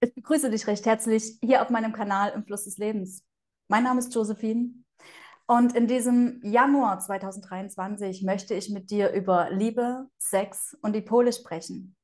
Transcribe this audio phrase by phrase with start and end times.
[0.00, 3.24] Ich begrüße dich recht herzlich hier auf meinem Kanal im Fluss des Lebens.
[3.66, 4.70] Mein Name ist Josephine
[5.48, 11.32] und in diesem Januar 2023 möchte ich mit dir über Liebe, Sex und die Pole
[11.32, 11.96] sprechen.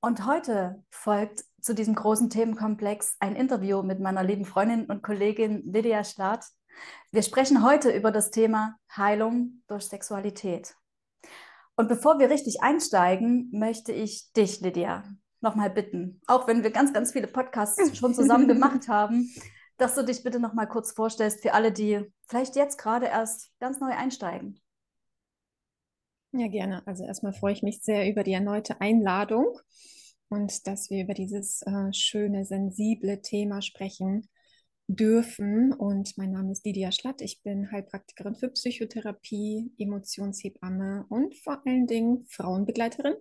[0.00, 5.72] Und heute folgt zu diesem großen Themenkomplex ein Interview mit meiner lieben Freundin und Kollegin
[5.72, 6.46] Lydia Schlatt.
[7.12, 10.74] Wir sprechen heute über das Thema Heilung durch Sexualität.
[11.76, 15.04] Und bevor wir richtig einsteigen, möchte ich dich, Lydia,
[15.40, 19.30] nochmal bitten, auch wenn wir ganz, ganz viele Podcasts schon zusammen gemacht haben,
[19.76, 23.80] dass du dich bitte nochmal kurz vorstellst für alle, die vielleicht jetzt gerade erst ganz
[23.80, 24.60] neu einsteigen.
[26.32, 26.86] Ja, gerne.
[26.86, 29.58] Also erstmal freue ich mich sehr über die erneute Einladung
[30.28, 34.28] und dass wir über dieses äh, schöne, sensible Thema sprechen
[34.88, 35.72] dürfen.
[35.72, 37.22] Und mein Name ist Lydia Schlatt.
[37.22, 43.14] Ich bin Heilpraktikerin für Psychotherapie, Emotionshebamme und vor allen Dingen Frauenbegleiterin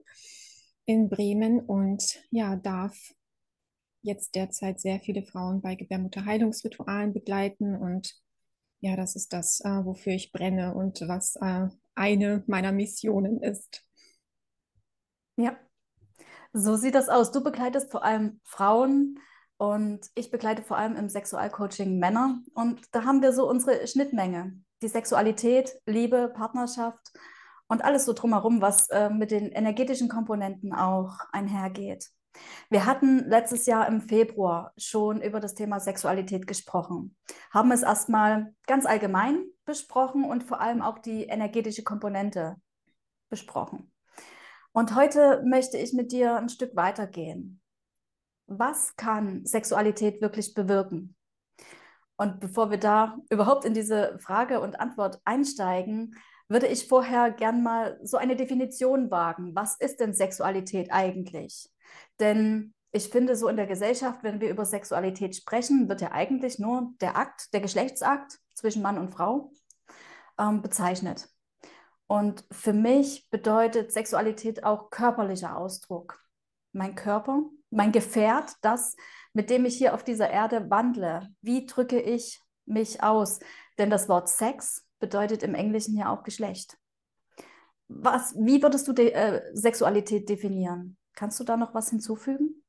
[0.88, 2.98] in Bremen und ja, darf
[4.02, 8.16] jetzt derzeit sehr viele Frauen bei Gebärmutterheilungsritualen begleiten und
[8.80, 13.84] ja, das ist das, äh, wofür ich brenne und was äh, eine meiner Missionen ist.
[15.36, 15.58] Ja,
[16.54, 17.32] so sieht das aus.
[17.32, 19.20] Du begleitest vor allem Frauen
[19.58, 24.58] und ich begleite vor allem im Sexualcoaching Männer und da haben wir so unsere Schnittmenge.
[24.82, 27.12] Die Sexualität, Liebe, Partnerschaft
[27.68, 32.10] und alles so drumherum, was äh, mit den energetischen Komponenten auch einhergeht.
[32.70, 37.16] Wir hatten letztes Jahr im Februar schon über das Thema Sexualität gesprochen,
[37.52, 42.58] haben es erstmal ganz allgemein besprochen und vor allem auch die energetische Komponente
[43.30, 43.92] besprochen.
[44.72, 47.62] Und heute möchte ich mit dir ein Stück weitergehen.
[48.46, 51.16] Was kann Sexualität wirklich bewirken?
[52.16, 56.16] Und bevor wir da überhaupt in diese Frage und Antwort einsteigen,
[56.50, 59.56] würde ich vorher gern mal so eine Definition wagen.
[59.56, 61.70] Was ist denn Sexualität eigentlich?
[62.20, 66.58] Denn ich finde, so in der Gesellschaft, wenn wir über Sexualität sprechen, wird ja eigentlich
[66.58, 69.52] nur der Akt, der Geschlechtsakt zwischen Mann und Frau
[70.40, 71.30] ähm, bezeichnet.
[72.08, 76.24] Und für mich bedeutet Sexualität auch körperlicher Ausdruck.
[76.72, 78.96] Mein Körper, mein Gefährt, das,
[79.34, 81.28] mit dem ich hier auf dieser Erde wandle.
[81.42, 83.40] Wie drücke ich mich aus?
[83.78, 86.78] Denn das Wort Sex bedeutet im Englischen ja auch Geschlecht.
[87.88, 90.98] Was, wie würdest du de äh, Sexualität definieren?
[91.14, 92.64] Kannst du da noch was hinzufügen?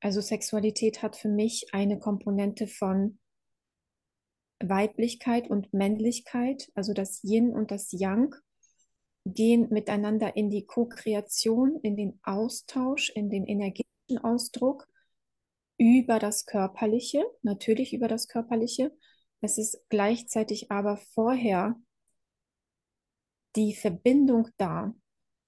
[0.00, 3.18] Also Sexualität hat für mich eine Komponente von
[4.62, 8.36] Weiblichkeit und Männlichkeit, also das Yin und das Yang
[9.24, 14.86] gehen miteinander in die Co-Kreation, in den Austausch, in den energetischen Ausdruck
[15.78, 18.92] über das Körperliche, natürlich über das Körperliche,
[19.40, 21.76] es ist gleichzeitig aber vorher
[23.56, 24.94] die Verbindung da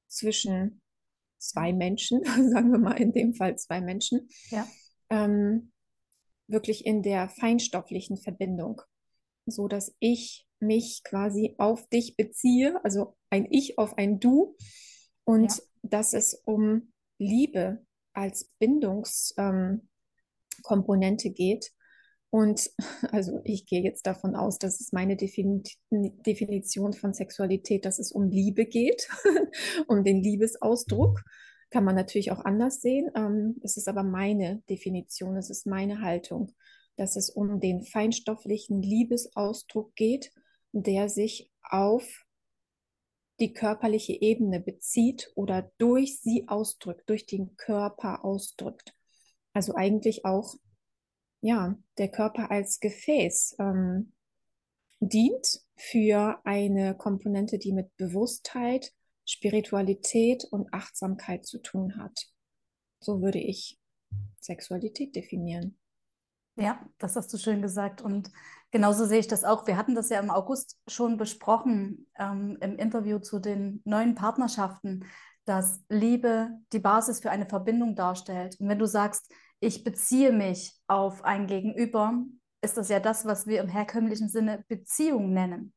[0.09, 0.81] zwischen
[1.39, 4.67] zwei Menschen, sagen wir mal in dem Fall zwei Menschen, ja.
[5.11, 5.73] ähm,
[6.47, 8.83] wirklich in der feinstofflichen Verbindung,
[9.47, 14.57] so dass ich mich quasi auf dich beziehe, also ein Ich auf ein Du
[15.25, 15.63] und ja.
[15.83, 21.73] dass es um Liebe als Bindungskomponente ähm, geht
[22.33, 22.71] und
[23.13, 28.11] also ich gehe jetzt davon aus, dass es meine Defin Definition von Sexualität, dass es
[28.11, 29.09] um Liebe geht,
[29.87, 31.23] um den Liebesausdruck.
[31.71, 33.11] Kann man natürlich auch anders sehen.
[33.15, 36.53] Ähm, es ist aber meine Definition, es ist meine Haltung,
[36.97, 40.33] dass es um den feinstofflichen Liebesausdruck geht,
[40.73, 42.25] der sich auf
[43.41, 48.95] die körperliche Ebene bezieht oder durch sie ausdrückt, durch den Körper ausdrückt.
[49.53, 50.55] Also eigentlich auch
[51.43, 54.13] ja, der Körper als Gefäß ähm,
[55.01, 58.93] dient für eine Komponente, die mit Bewusstheit,
[59.27, 62.29] Spiritualität und Achtsamkeit zu tun hat.
[63.01, 63.79] So würde ich
[64.41, 65.77] Sexualität definieren.
[66.57, 68.03] Ja, das hast du schön gesagt.
[68.03, 68.31] Und
[68.71, 69.67] genauso sehe ich das auch.
[69.67, 75.07] Wir hatten das ja im August schon besprochen ähm, im Interview zu den neuen Partnerschaften,
[75.45, 78.61] dass Liebe die Basis für eine Verbindung darstellt.
[78.61, 79.33] Und wenn du sagst,
[79.63, 82.25] ich beziehe mich auf ein Gegenüber,
[82.63, 85.73] ist das ja das, was wir im herkömmlichen Sinne Beziehung nennen.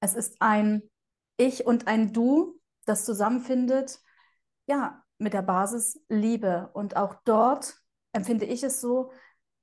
[0.00, 0.82] Es ist ein
[1.36, 4.00] Ich und ein Du, das zusammenfindet,
[4.66, 6.70] ja, mit der Basis Liebe.
[6.74, 7.76] Und auch dort,
[8.12, 9.12] empfinde ich es so,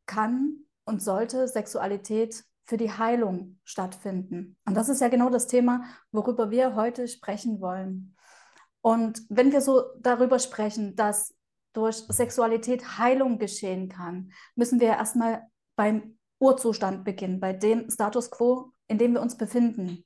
[0.06, 4.56] kann und sollte Sexualität für die Heilung stattfinden.
[4.66, 5.84] Und das ist ja genau das Thema,
[6.14, 8.16] worüber wir heute sprechen wollen.
[8.80, 11.36] Und wenn wir so darüber sprechen, dass
[11.74, 18.72] durch Sexualität Heilung geschehen kann, müssen wir erstmal beim Urzustand beginnen, bei dem Status quo,
[18.88, 20.06] in dem wir uns befinden.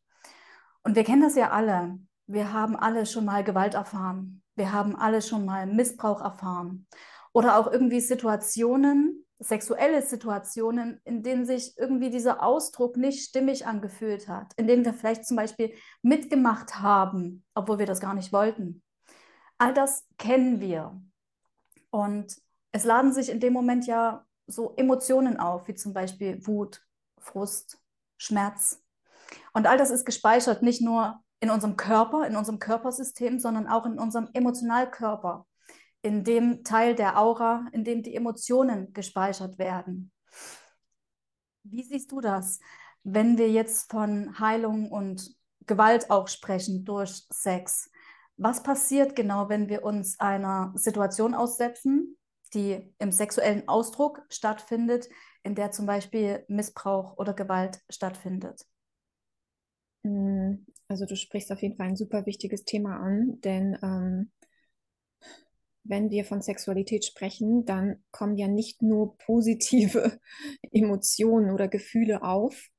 [0.84, 1.98] Und wir kennen das ja alle.
[2.28, 4.44] Wir haben alle schon mal Gewalt erfahren.
[4.56, 6.88] Wir haben alle schon mal Missbrauch erfahren.
[7.34, 14.28] Oder auch irgendwie Situationen, sexuelle Situationen, in denen sich irgendwie dieser Ausdruck nicht stimmig angefühlt
[14.28, 18.82] hat, in denen wir vielleicht zum Beispiel mitgemacht haben, obwohl wir das gar nicht wollten.
[19.58, 21.02] All das kennen wir.
[21.96, 22.36] Und
[22.74, 26.86] es laden sich in dem Moment ja so Emotionen auf, wie zum Beispiel Wut,
[27.20, 27.78] Frust,
[28.18, 28.84] Schmerz.
[29.54, 33.86] Und all das ist gespeichert nicht nur in unserem Körper, in unserem Körpersystem, sondern auch
[33.86, 35.48] in unserem Emotionalkörper,
[36.02, 40.12] in dem Teil der Aura, in dem die Emotionen gespeichert werden.
[41.64, 42.60] Wie siehst du das,
[43.04, 45.34] wenn wir jetzt von Heilung und
[45.66, 47.90] Gewalt auch sprechen durch Sex?
[48.38, 52.18] Was passiert genau, wenn wir uns einer Situation aussetzen,
[52.54, 55.08] die im sexuellen Ausdruck stattfindet,
[55.44, 58.66] in der zum Beispiel Missbrauch oder Gewalt stattfindet?
[60.04, 64.32] Hm, also du sprichst auf jeden Fall ein super wichtiges Thema an, denn ähm,
[65.84, 70.20] wenn wir von Sexualität sprechen, dann kommen ja nicht nur positive
[70.72, 72.70] Emotionen oder Gefühle auf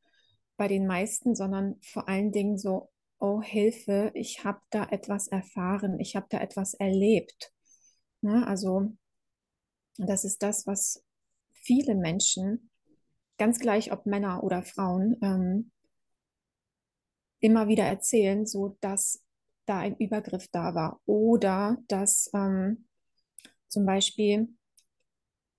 [0.57, 5.99] bei den meisten, sondern vor allen Dingen so oh Hilfe, ich habe da etwas erfahren,
[6.01, 7.53] ich habe da etwas erlebt.
[8.21, 8.47] Ne?
[8.47, 8.93] Also
[9.99, 11.03] das ist das, was
[11.53, 12.71] viele Menschen,
[13.39, 15.71] ganz gleich ob Männer oder Frauen, ähm,
[17.41, 19.23] immer wieder erzählen, so dass
[19.67, 22.87] da ein Übergriff da war oder dass ähm,
[23.69, 24.49] zum Beispiel,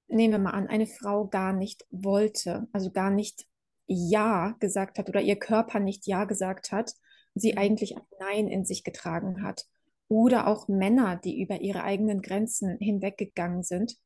[0.07, 3.45] nehmen wir mal an, eine Frau gar nicht wollte, also gar nicht
[3.85, 6.93] Ja gesagt hat oder ihr Körper nicht Ja gesagt hat
[7.39, 7.57] sie mhm.
[7.57, 9.65] eigentlich ein Nein in sich getragen hat.
[10.09, 13.97] Oder auch Männer, die über ihre eigenen Grenzen hinweggegangen sind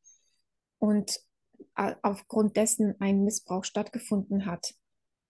[0.79, 1.19] und
[1.75, 4.73] aufgrund dessen ein Missbrauch stattgefunden hat.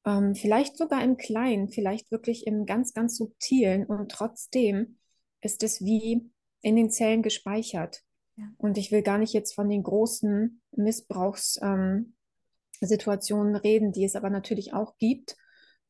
[0.06, 4.98] Ähm, vielleicht sogar im Kleinen, vielleicht wirklich im ganz, ganz subtilen und trotzdem
[5.42, 6.32] ist es wie
[6.62, 8.02] in den Zellen gespeichert.
[8.38, 8.46] Ja.
[8.58, 14.30] Und ich will gar nicht jetzt von den großen Missbrauchssituationen ähm, reden, die es aber
[14.30, 15.36] natürlich auch gibt.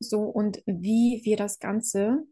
[0.02, 2.24] So, und wie wir das Ganze,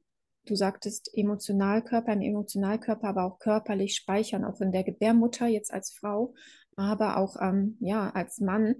[0.46, 5.92] du sagtest Emotionalkörper, ein Emotionalkörper, aber auch körperlich speichern, auch in der Gebärmutter jetzt als
[5.92, 6.34] Frau,
[6.76, 8.74] aber auch ähm, ja, als Mann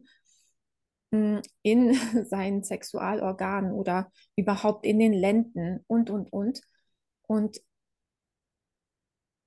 [1.13, 1.95] hm, in
[2.25, 6.61] seinen Sexualorganen oder überhaupt in den Lenden und, und, und.
[7.27, 7.61] Und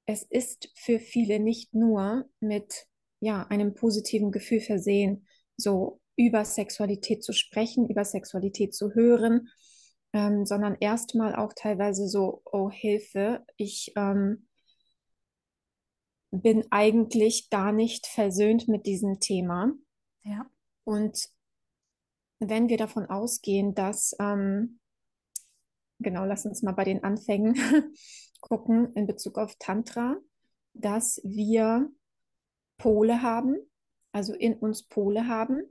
[0.06, 2.88] es ist für viele nicht nur mit
[3.20, 9.50] ja, einem positiven Gefühl versehen, so über Sexualität zu sprechen, über Sexualität zu hören,
[10.14, 14.48] ähm, sondern erstmal auch teilweise so, oh Hilfe, ich ähm,
[16.32, 19.72] bin eigentlich gar nicht versöhnt mit diesem Thema.
[20.24, 20.50] Ja.
[20.84, 21.30] Und
[22.40, 24.80] wenn wir davon ausgehen, dass, ähm,
[26.00, 27.56] genau, lass uns mal bei den Anfängen
[28.42, 30.18] gucken in Bezug auf Tantra,
[30.74, 31.90] dass wir
[32.78, 33.56] Pole haben,
[34.12, 35.62] also in uns Pole haben,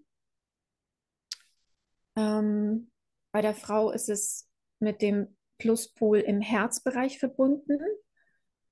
[2.17, 2.91] ähm,
[3.33, 4.49] bei der Frau ist es
[4.79, 7.79] mit dem Pluspol im Herzbereich verbunden.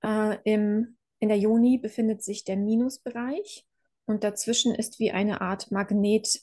[0.03, 3.67] Äh, im, in der Joni befindet sich der Minusbereich
[4.07, 6.43] und dazwischen ist wie eine Art Magnetband,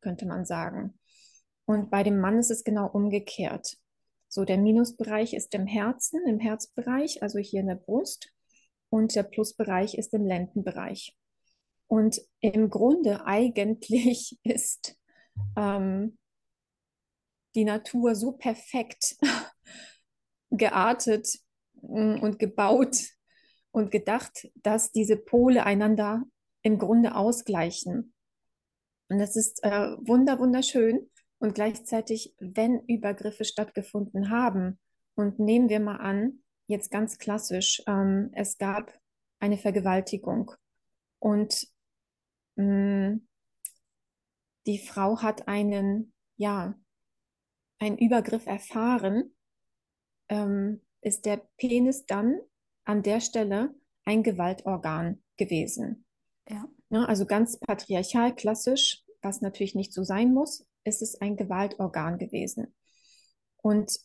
[0.00, 0.98] könnte man sagen.
[1.66, 3.76] Und bei dem Mann ist es genau umgekehrt.
[4.28, 8.32] So, der Minusbereich ist im Herzen, im Herzbereich, also hier in der Brust,
[8.88, 11.16] und der Plusbereich ist im Lendenbereich.
[11.88, 14.95] Und im Grunde eigentlich ist
[15.56, 16.18] ähm,
[17.54, 19.16] die Natur so perfekt
[20.50, 21.28] geartet
[21.82, 22.96] mm, und gebaut
[23.70, 26.22] und gedacht, dass diese Pole einander
[26.62, 28.14] im Grunde ausgleichen.
[29.08, 31.10] Und das ist äh, wunder, wunderschön.
[31.38, 34.78] Und gleichzeitig, wenn Übergriffe stattgefunden haben,
[35.16, 38.92] und nehmen wir mal an, jetzt ganz klassisch, ähm, es gab
[39.40, 40.52] eine Vergewaltigung
[41.18, 41.66] und
[42.56, 43.18] mh,
[44.66, 46.74] die Frau hat einen, ja,
[47.78, 49.34] einen Übergriff erfahren,
[50.28, 52.40] ähm, ist der Penis dann
[52.84, 56.04] an der Stelle ein Gewaltorgan gewesen.
[56.48, 56.68] Ja.
[56.90, 57.04] ja.
[57.04, 62.74] Also ganz patriarchal, klassisch, was natürlich nicht so sein muss, ist es ein Gewaltorgan gewesen.
[63.56, 63.98] Und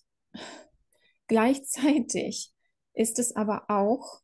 [1.27, 2.53] gleichzeitig
[2.93, 4.21] ist es aber auch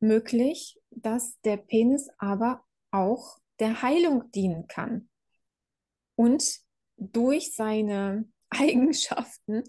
[0.00, 5.08] möglich, dass der Penis aber auch der Heilung dienen kann
[6.16, 6.58] und
[6.96, 9.64] durch seine Eigenschaften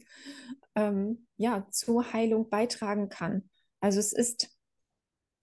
[0.76, 3.50] ähm, ja, zur Heilung beitragen kann.
[3.80, 4.50] Also es ist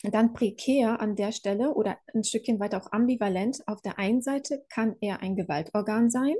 [0.02, 3.62] dann prekär an der Stelle oder ein Stückchen weiter auch ambivalent.
[3.66, 6.35] Auf der einen Seite kann er ein Gewaltorgan sein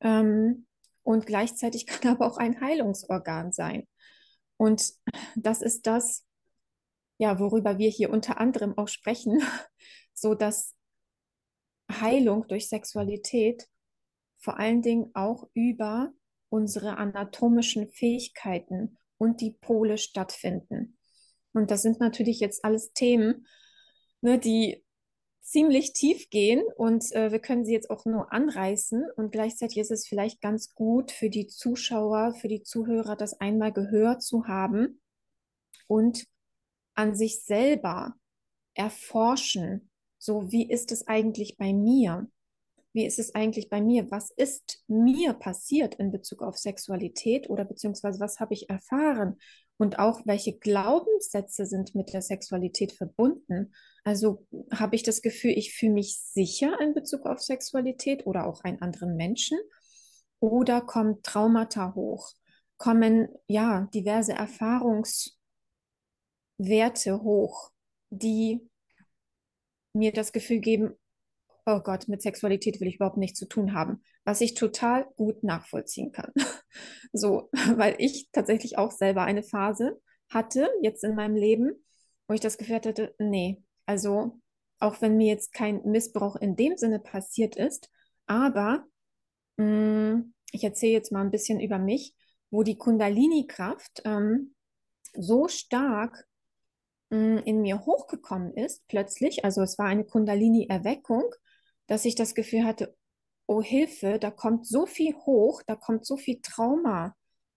[0.00, 0.66] ähm,
[1.02, 3.86] und gleichzeitig kann er aber auch ein Heilungsorgan sein.
[4.56, 4.92] Und
[5.36, 6.26] das ist das,
[7.18, 9.42] ja, worüber wir hier unter anderem auch sprechen,
[10.14, 10.74] so dass
[11.90, 13.66] Heilung durch Sexualität
[14.38, 16.12] vor allen Dingen auch über
[16.48, 20.96] unsere anatomischen Fähigkeiten und die Pole stattfinden.
[21.52, 23.46] Und das sind natürlich jetzt alles Themen,
[24.20, 24.84] ne, die
[25.40, 29.90] ziemlich tief gehen und äh, wir können sie jetzt auch nur anreißen und gleichzeitig ist
[29.90, 35.00] es vielleicht ganz gut für die Zuschauer, für die Zuhörer, das einmal gehört zu haben
[35.88, 36.24] und
[36.94, 38.14] an sich selber
[38.74, 39.89] erforschen,
[40.20, 42.28] so wie ist es eigentlich bei mir?
[42.92, 44.10] Wie ist es eigentlich bei mir?
[44.10, 49.38] Was ist mir passiert in Bezug auf Sexualität oder beziehungsweise was habe ich erfahren?
[49.78, 53.72] Und auch welche Glaubenssätze sind mit der Sexualität verbunden?
[54.04, 58.62] Also habe ich das Gefühl, ich fühle mich sicher in Bezug auf Sexualität oder auch
[58.62, 59.58] einen anderen Menschen?
[60.38, 62.30] Oder kommen Traumata hoch?
[62.76, 67.70] Kommen ja diverse Erfahrungswerte hoch,
[68.10, 68.69] die
[69.92, 70.94] mir das Gefühl geben,
[71.66, 75.42] oh Gott, mit Sexualität will ich überhaupt nichts zu tun haben, was ich total gut
[75.42, 76.32] nachvollziehen kann.
[77.12, 81.72] So, weil ich tatsächlich auch selber eine Phase hatte, jetzt in meinem Leben,
[82.28, 84.40] wo ich das Gefühl hatte, nee, also
[84.78, 87.90] auch wenn mir jetzt kein Missbrauch in dem Sinne passiert ist,
[88.26, 88.86] aber
[89.56, 92.14] mh, mm, ich erzähle jetzt mal ein bisschen über mich,
[92.50, 94.54] wo die Kundalini-Kraft ähm,
[95.12, 96.26] so stark
[97.10, 101.24] in mir hochgekommen ist, plötzlich, also es war eine Kundalini-Erweckung,
[101.86, 102.96] dass ich das Gefühl hatte,
[103.46, 107.16] oh Hilfe, da kommt so viel hoch, da kommt so viel Trauma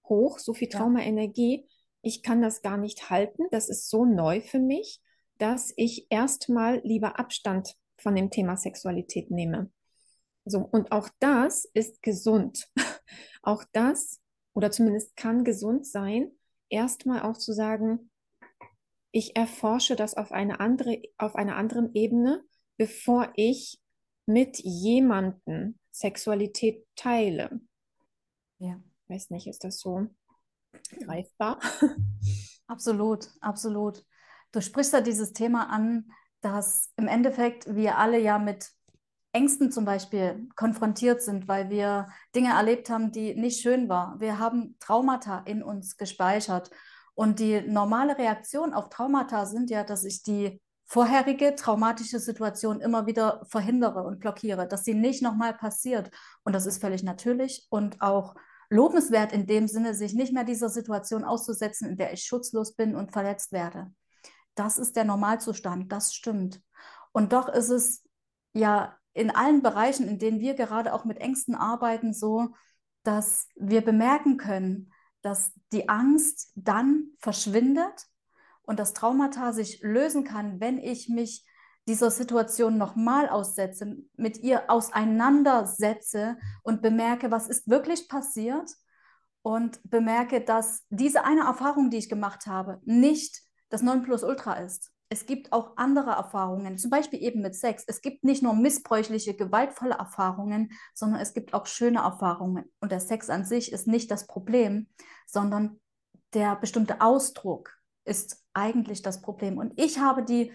[0.09, 1.67] hoch, so viel Trauma-Energie.
[2.01, 3.43] Ich kann das gar nicht halten.
[3.51, 5.01] Das ist so neu für mich,
[5.37, 9.71] dass ich erstmal lieber Abstand von dem Thema Sexualität nehme.
[10.45, 12.67] So, und auch das ist gesund.
[13.43, 14.19] auch das,
[14.53, 16.31] oder zumindest kann gesund sein,
[16.69, 18.09] erstmal auch zu sagen,
[19.13, 22.43] ich erforsche das auf eine andere, auf einer anderen Ebene,
[22.75, 23.79] bevor ich
[24.25, 27.61] mit jemandem Sexualität teile.
[28.57, 28.81] Ja.
[29.07, 30.07] Weiß nicht, ist das so
[31.05, 31.59] greifbar?
[32.67, 34.03] Absolut, absolut.
[34.53, 36.09] Du sprichst da dieses Thema an,
[36.41, 38.71] dass im Endeffekt wir alle ja mit
[39.33, 44.19] Ängsten zum Beispiel konfrontiert sind, weil wir Dinge erlebt haben, die nicht schön waren.
[44.21, 46.71] Wir haben Traumata in uns gespeichert.
[47.15, 53.07] Und die normale Reaktion auf Traumata sind ja, dass ich die vorherige traumatische Situation immer
[53.07, 56.11] wieder verhindere und blockiere, dass sie nicht nochmal passiert.
[56.43, 58.35] Und das ist völlig natürlich und auch
[58.69, 62.95] lobenswert in dem Sinne, sich nicht mehr dieser Situation auszusetzen, in der ich schutzlos bin
[62.95, 63.91] und verletzt werde.
[64.55, 66.61] Das ist der Normalzustand, das stimmt.
[67.11, 68.03] Und doch ist es
[68.53, 72.49] ja in allen Bereichen, in denen wir gerade auch mit Ängsten arbeiten, so,
[73.03, 74.92] dass wir bemerken können,
[75.23, 78.07] dass die Angst dann verschwindet,
[78.63, 81.45] und das Traumata sich lösen kann, wenn ich mich
[81.87, 88.71] dieser Situation nochmal aussetze, mit ihr auseinandersetze und bemerke, was ist wirklich passiert
[89.41, 94.91] und bemerke, dass diese eine Erfahrung, die ich gemacht habe, nicht das Nonplusultra ist.
[95.13, 97.83] Es gibt auch andere Erfahrungen, zum Beispiel eben mit Sex.
[97.85, 102.65] Es gibt nicht nur missbräuchliche, gewaltvolle Erfahrungen, sondern es gibt auch schöne Erfahrungen.
[102.79, 104.87] Und der Sex an sich ist nicht das Problem,
[105.27, 105.79] sondern
[106.33, 109.59] der bestimmte Ausdruck ist eigentlich das Problem.
[109.59, 110.51] Und ich habe die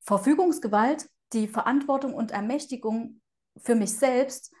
[0.00, 3.20] Verfügungsgewalt, die Verantwortung und Ermächtigung
[3.56, 4.52] für mich selbst,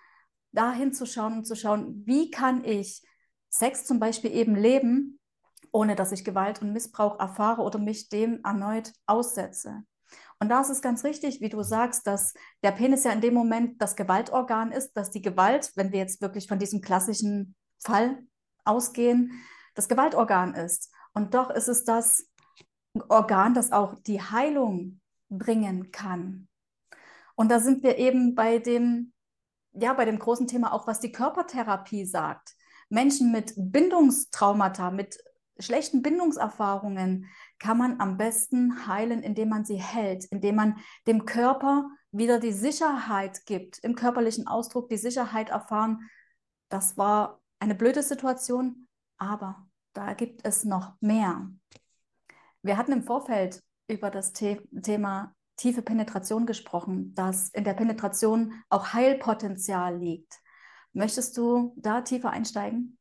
[0.52, 3.02] dahin zu schauen und zu schauen, wie kann ich
[3.48, 5.18] Sex zum Beispiel eben leben,
[5.72, 9.82] ohne dass ich Gewalt und Missbrauch erfahre oder mich dem erneut aussetze.
[10.38, 13.34] Und da ist es ganz richtig, wie du sagst, dass der Penis ja in dem
[13.34, 18.22] Moment das Gewaltorgan ist, dass die Gewalt, wenn wir jetzt wirklich von diesem klassischen Fall
[18.64, 19.42] ausgehen,
[19.74, 20.92] das Gewaltorgan ist.
[21.14, 22.28] Und doch ist es das
[23.08, 26.48] Organ, das auch die Heilung bringen kann.
[27.34, 29.12] Und da sind wir eben bei dem,
[29.72, 32.54] ja, bei dem großen Thema auch, was die Körpertherapie sagt.
[32.88, 35.18] Menschen mit Bindungstraumata, mit
[35.58, 37.26] schlechten Bindungserfahrungen
[37.58, 42.52] kann man am besten heilen, indem man sie hält, indem man dem Körper wieder die
[42.52, 46.08] Sicherheit gibt, im körperlichen Ausdruck die Sicherheit erfahren,
[46.68, 51.50] das war eine blöde Situation, aber da gibt es noch mehr.
[52.62, 58.54] Wir hatten im Vorfeld über das The Thema tiefe Penetration gesprochen, dass in der Penetration
[58.68, 60.40] auch Heilpotenzial liegt.
[60.92, 62.98] Möchtest du da tiefer einsteigen?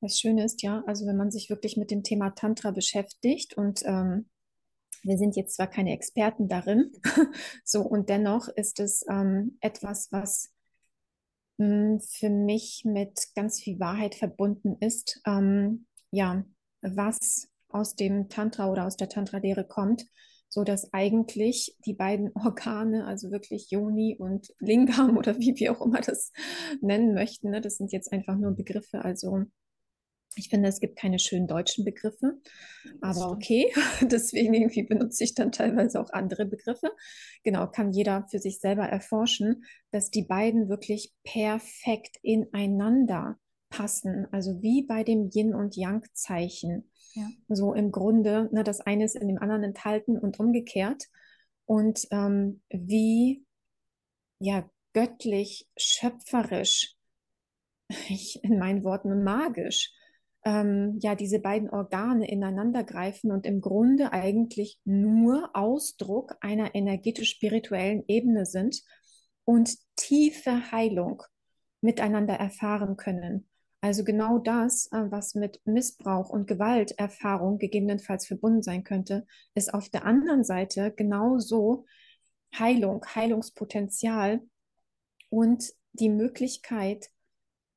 [0.00, 3.82] Das Schöne ist ja, also wenn man sich wirklich mit dem Thema Tantra beschäftigt und
[3.84, 4.28] ähm,
[5.02, 6.92] wir sind jetzt zwar keine Experten darin,
[7.64, 10.50] so und dennoch ist es ähm, etwas, was
[11.58, 15.20] mh, hm, für mich mit ganz viel Wahrheit verbunden ist.
[15.26, 16.44] Ähm, ja,
[16.80, 20.06] was aus dem Tantra oder aus der Tantra-Lehre kommt,
[20.48, 25.84] so dass eigentlich die beiden Organe, also wirklich Yoni und Lingam oder wie wir auch
[25.84, 26.32] immer das
[26.80, 29.44] nennen möchten, ne, das sind jetzt einfach nur Begriffe, also
[30.38, 32.40] ich finde, es gibt keine schönen deutschen Begriffe,
[33.00, 36.92] aber okay, deswegen irgendwie benutze ich dann teilweise auch andere Begriffe.
[37.42, 43.38] Genau, kann jeder für sich selber erforschen, dass die beiden wirklich perfekt ineinander
[43.70, 46.90] passen, also wie bei dem Yin und Yang Zeichen.
[47.14, 47.28] Ja.
[47.48, 51.04] So im Grunde, ne, das eine ist in dem anderen enthalten und umgekehrt.
[51.66, 53.44] Und ähm, wie
[54.38, 56.96] ja göttlich, schöpferisch,
[58.08, 59.92] ich, in meinen Worten magisch,
[60.44, 68.04] ähm, ja diese beiden Organe ineinander greifen und im Grunde eigentlich nur Ausdruck einer energetisch-spirituellen
[68.06, 68.82] Ebene sind
[69.44, 71.22] und tiefe Heilung
[71.80, 73.48] miteinander erfahren können.
[73.80, 79.88] Also genau das, äh, was mit Missbrauch und Gewalterfahrung gegebenenfalls verbunden sein könnte, ist auf
[79.88, 81.86] der anderen Seite genauso
[82.58, 84.40] Heilung, Heilungspotenzial
[85.30, 87.08] und die Möglichkeit,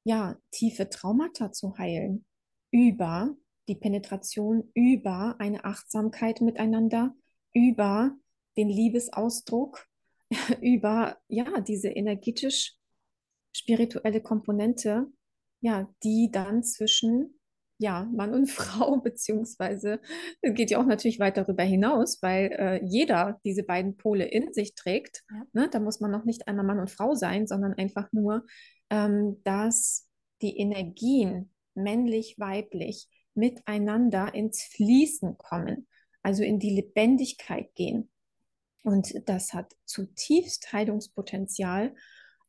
[0.04, 2.26] ja, tiefe Traumata zu heilen
[2.72, 3.36] über
[3.68, 7.14] die Penetration, über eine Achtsamkeit miteinander,
[7.54, 8.16] über
[8.58, 9.88] den Liebesausdruck,
[10.62, 12.76] über ja, diese energetisch
[13.56, 15.08] spirituelle Komponente,
[15.62, 17.38] ja, die dann zwischen
[17.82, 20.00] ja, Mann und Frau, beziehungsweise
[20.42, 24.76] geht ja auch natürlich weit darüber hinaus, weil äh, jeder diese beiden Pole in sich
[24.76, 25.24] trägt.
[25.30, 25.44] Ja.
[25.54, 25.70] Ne?
[25.70, 28.46] Da muss man noch nicht einmal Mann und Frau sein, sondern einfach nur,
[28.92, 30.08] ähm, dass
[30.42, 35.88] die Energien männlich, weiblich miteinander ins Fließen kommen,
[36.22, 38.10] also in die Lebendigkeit gehen.
[38.84, 41.96] Und das hat zutiefst Heilungspotenzial.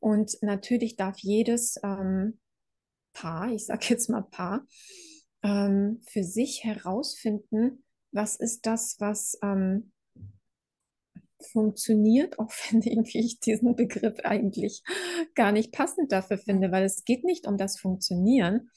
[0.00, 2.40] Und natürlich darf jedes ähm,
[3.12, 4.66] Paar, ich sage jetzt mal Paar,
[5.42, 9.92] ähm, für sich herausfinden, was ist das, was ähm,
[11.50, 14.82] funktioniert, auch wenn ich diesen Begriff eigentlich
[15.34, 18.70] gar nicht passend dafür finde, weil es geht nicht um das Funktionieren,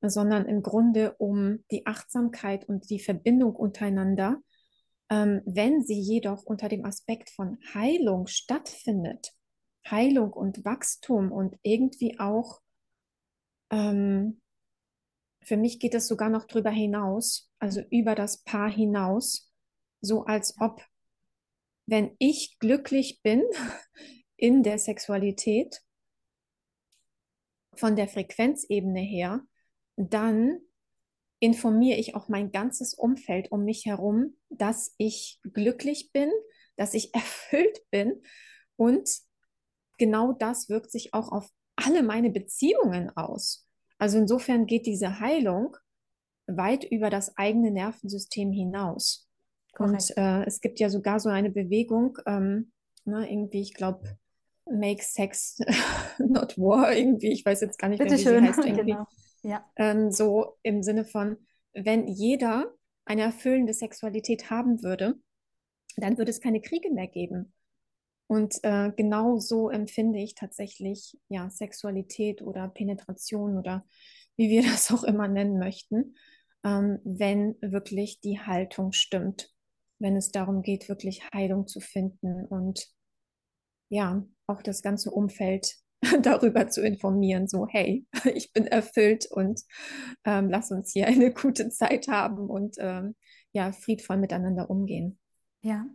[0.00, 4.40] sondern im Grunde um die Achtsamkeit und die Verbindung untereinander.
[5.10, 9.32] Ähm, wenn sie jedoch unter dem Aspekt von Heilung stattfindet,
[9.90, 12.60] Heilung und Wachstum und irgendwie auch,
[13.70, 14.40] ähm,
[15.42, 19.50] für mich geht es sogar noch drüber hinaus, also über das Paar hinaus,
[20.00, 20.82] so als ob,
[21.86, 23.42] wenn ich glücklich bin
[24.36, 25.80] in der Sexualität,
[27.74, 29.40] von der Frequenzebene her,
[29.98, 30.60] dann
[31.40, 36.30] informiere ich auch mein ganzes Umfeld um mich herum, dass ich glücklich bin,
[36.76, 38.22] dass ich erfüllt bin.
[38.76, 39.08] Und
[39.98, 43.66] genau das wirkt sich auch auf alle meine Beziehungen aus.
[43.98, 45.76] Also insofern geht diese Heilung
[46.46, 49.28] weit über das eigene Nervensystem hinaus.
[49.72, 50.12] Korrekt.
[50.16, 52.72] Und äh, es gibt ja sogar so eine Bewegung, ähm,
[53.04, 54.18] ne, irgendwie, ich glaube,
[54.64, 55.58] Make Sex
[56.18, 58.42] Not War, irgendwie, ich weiß jetzt gar nicht, wie schön.
[58.42, 58.58] sie heißt.
[58.64, 58.92] Irgendwie.
[58.92, 59.06] Genau.
[59.42, 59.64] Ja.
[59.76, 61.36] Ähm, so im Sinne von,
[61.72, 62.74] wenn jeder
[63.04, 65.18] eine erfüllende Sexualität haben würde,
[65.96, 67.52] dann würde es keine Kriege mehr geben.
[68.26, 73.86] Und äh, genau so empfinde ich tatsächlich ja Sexualität oder Penetration oder
[74.36, 76.14] wie wir das auch immer nennen möchten,
[76.64, 79.50] ähm, wenn wirklich die Haltung stimmt,
[79.98, 82.86] wenn es darum geht, wirklich Heilung zu finden und
[83.88, 85.76] ja, auch das ganze Umfeld
[86.22, 89.62] darüber zu informieren, so hey, ich bin erfüllt und
[90.24, 93.14] ähm, lass uns hier eine gute Zeit haben und ähm,
[93.52, 95.18] ja, friedvoll miteinander umgehen.
[95.62, 95.86] Ja,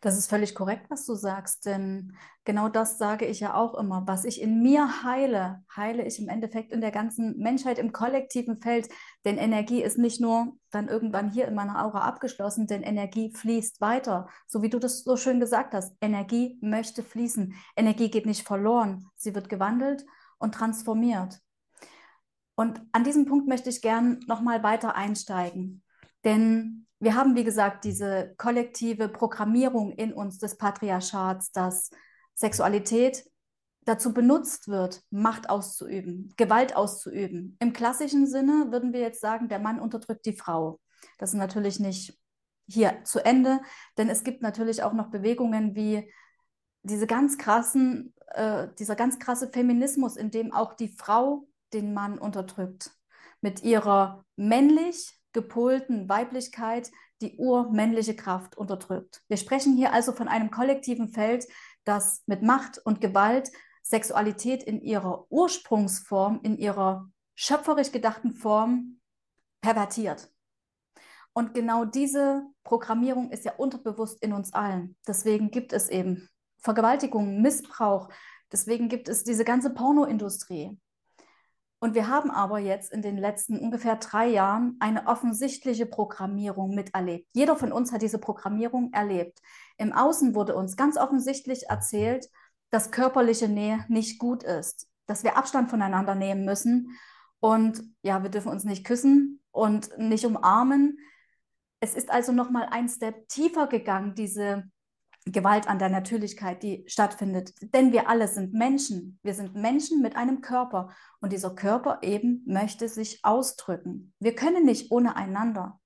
[0.00, 4.04] das ist völlig korrekt, was du sagst, denn genau das sage ich ja auch immer.
[4.06, 8.60] Was ich in mir heile, heile ich im Endeffekt in der ganzen Menschheit, im kollektiven
[8.60, 8.88] Feld.
[9.24, 13.80] Denn Energie ist nicht nur dann irgendwann hier in meiner Aura abgeschlossen, denn Energie fließt
[13.80, 14.28] weiter.
[14.46, 17.54] So wie du das so schön gesagt hast, Energie möchte fließen.
[17.76, 20.06] Energie geht nicht verloren, sie wird gewandelt
[20.38, 21.40] und transformiert.
[22.54, 25.82] Und an diesem Punkt möchte ich gern nochmal weiter einsteigen.
[26.24, 31.90] Denn wir haben, wie gesagt, diese kollektive Programmierung in uns des Patriarchats, dass
[32.34, 33.24] Sexualität
[33.84, 37.56] dazu benutzt wird, Macht auszuüben, Gewalt auszuüben.
[37.60, 40.80] Im klassischen Sinne würden wir jetzt sagen, der Mann unterdrückt die Frau.
[41.18, 42.18] Das ist natürlich nicht
[42.66, 43.60] hier zu Ende,
[43.96, 46.12] denn es gibt natürlich auch noch Bewegungen wie
[46.82, 52.18] diese ganz krassen, äh, dieser ganz krasse Feminismus, in dem auch die Frau den Mann
[52.18, 52.90] unterdrückt.
[53.40, 59.22] Mit ihrer männlich gepolten Weiblichkeit die urmännliche Kraft unterdrückt.
[59.28, 61.46] Wir sprechen hier also von einem kollektiven Feld,
[61.84, 63.50] das mit Macht und Gewalt
[63.82, 69.00] Sexualität in ihrer Ursprungsform, in ihrer schöpferisch gedachten Form
[69.62, 70.30] pervertiert.
[71.32, 74.96] Und genau diese Programmierung ist ja unterbewusst in uns allen.
[75.06, 78.08] Deswegen gibt es eben Vergewaltigung, Missbrauch.
[78.52, 80.78] Deswegen gibt es diese ganze Pornoindustrie.
[81.80, 87.28] Und wir haben aber jetzt in den letzten ungefähr drei Jahren eine offensichtliche Programmierung miterlebt.
[87.32, 89.40] Jeder von uns hat diese Programmierung erlebt.
[89.76, 92.28] Im Außen wurde uns ganz offensichtlich erzählt,
[92.70, 96.98] dass körperliche Nähe nicht gut ist, dass wir Abstand voneinander nehmen müssen
[97.40, 100.98] und ja, wir dürfen uns nicht küssen und nicht umarmen.
[101.80, 104.64] Es ist also noch mal ein Step tiefer gegangen, diese
[105.32, 107.52] Gewalt an der Natürlichkeit, die stattfindet.
[107.74, 109.18] Denn wir alle sind Menschen.
[109.22, 110.90] Wir sind Menschen mit einem Körper.
[111.20, 114.14] Und dieser Körper eben möchte sich ausdrücken.
[114.18, 115.80] Wir können nicht ohne einander.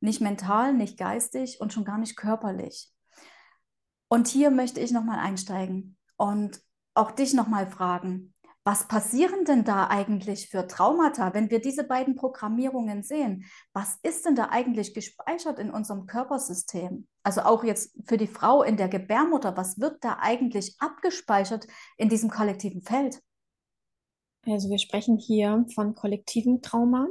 [0.00, 2.92] Nicht mental, nicht geistig und schon gar nicht körperlich.
[4.08, 6.60] Und hier möchte ich nochmal einsteigen und
[6.94, 8.34] auch dich nochmal fragen,
[8.66, 13.44] was passieren denn da eigentlich für Traumata, wenn wir diese beiden Programmierungen sehen?
[13.72, 17.06] Was ist denn da eigentlich gespeichert in unserem Körpersystem?
[17.22, 22.08] Also auch jetzt für die Frau in der Gebärmutter, was wird da eigentlich abgespeichert in
[22.08, 23.22] diesem kollektiven Feld?
[24.46, 27.06] Also wir sprechen hier von kollektivem Trauma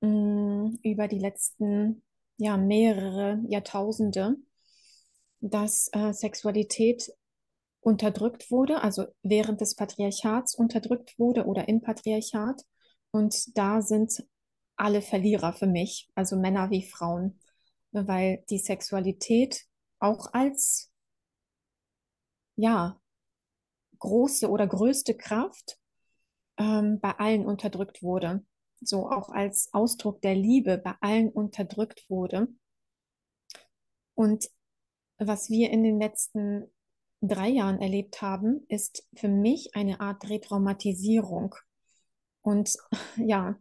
[0.00, 2.02] mm, über die letzten
[2.36, 4.38] ja, mehrere Jahrtausende,
[5.40, 7.12] dass äh, Sexualität
[7.84, 12.62] unterdrückt wurde, also während des Patriarchats unterdrückt wurde oder im Patriarchat.
[13.10, 14.26] Und da sind
[14.76, 17.38] alle Verlierer für mich, also Männer wie Frauen,
[17.92, 19.66] weil die Sexualität
[19.98, 20.90] auch als
[22.56, 22.98] ja
[23.98, 25.78] große oder größte Kraft
[26.56, 28.44] ähm, bei allen unterdrückt wurde,
[28.80, 32.48] so auch als Ausdruck der Liebe bei allen unterdrückt wurde.
[34.14, 34.48] Und
[35.18, 36.70] was wir in den letzten
[37.28, 41.54] drei Jahren erlebt haben, ist für mich eine Art Retraumatisierung.
[42.42, 42.76] Und
[43.16, 43.56] ja,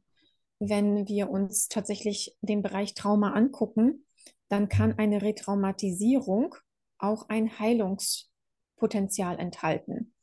[0.60, 4.06] wenn wir uns tatsächlich den Bereich Trauma angucken,
[4.50, 6.56] dann kann eine Retraumatisierung
[7.00, 10.14] auch ein Heilungspotenzial enthalten.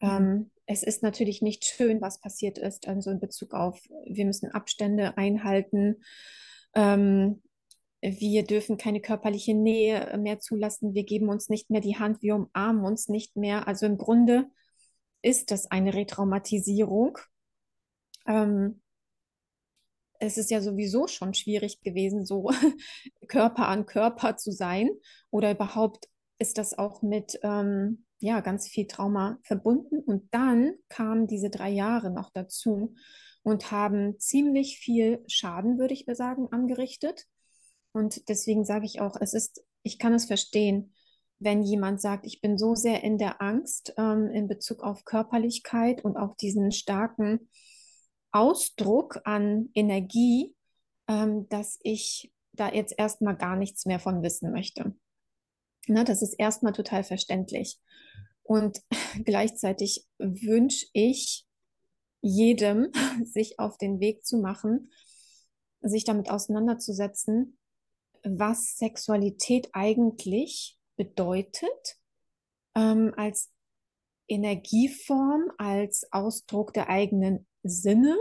[0.00, 0.08] Mhm.
[0.08, 4.50] Ähm, es ist natürlich nicht schön, was passiert ist, also in Bezug auf, wir müssen
[4.50, 6.02] Abstände einhalten.
[6.74, 7.42] Ähm,
[8.02, 12.22] wir dürfen keine körperliche Nähe äh, mehr zulassen, wir geben uns nicht mehr die Hand,
[12.22, 13.68] wir umarmen uns nicht mehr.
[13.68, 14.46] Also im Grunde
[15.22, 17.18] ist das eine Retraumatisierung.
[18.26, 18.80] Ähm,
[20.18, 22.50] es ist ja sowieso schon schwierig gewesen, so
[23.28, 24.90] Körper an Körper zu sein.
[25.30, 26.08] Oder überhaupt
[26.38, 29.98] ist das auch mit ähm, ja, ganz viel Trauma verbunden.
[30.00, 32.94] Und dann kamen diese drei Jahre noch dazu
[33.42, 37.26] und haben ziemlich viel Schaden, würde ich sagen, angerichtet.
[37.92, 40.94] Und deswegen sage ich auch, es ist, ich kann es verstehen,
[41.38, 46.04] wenn jemand sagt, ich bin so sehr in der Angst ähm, in Bezug auf Körperlichkeit
[46.04, 47.48] und auch diesen starken
[48.30, 50.54] Ausdruck an Energie,
[51.08, 54.94] ähm, dass ich da jetzt erstmal gar nichts mehr von wissen möchte.
[55.86, 57.80] Na, das ist erstmal total verständlich.
[58.42, 58.82] Und
[59.24, 61.46] gleichzeitig wünsche ich
[62.20, 62.92] jedem,
[63.24, 64.90] sich auf den Weg zu machen,
[65.80, 67.58] sich damit auseinanderzusetzen,
[68.24, 71.98] was Sexualität eigentlich bedeutet,
[72.74, 73.50] ähm, als
[74.28, 78.16] Energieform, als Ausdruck der eigenen Sinne,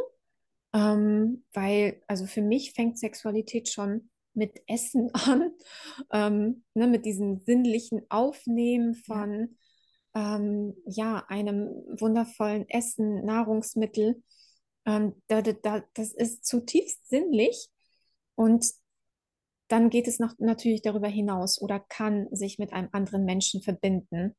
[0.74, 5.52] ähm, weil, also für mich fängt Sexualität schon mit Essen an,
[6.12, 9.56] ähm, ne, mit diesem sinnlichen Aufnehmen von ja.
[10.16, 14.24] Ähm, ja einem wundervollen Essen, Nahrungsmittel.
[14.86, 17.70] Ähm, da, da, das ist zutiefst sinnlich
[18.36, 18.66] und
[19.70, 24.36] dann geht es noch, natürlich darüber hinaus oder kann sich mit einem anderen Menschen verbinden.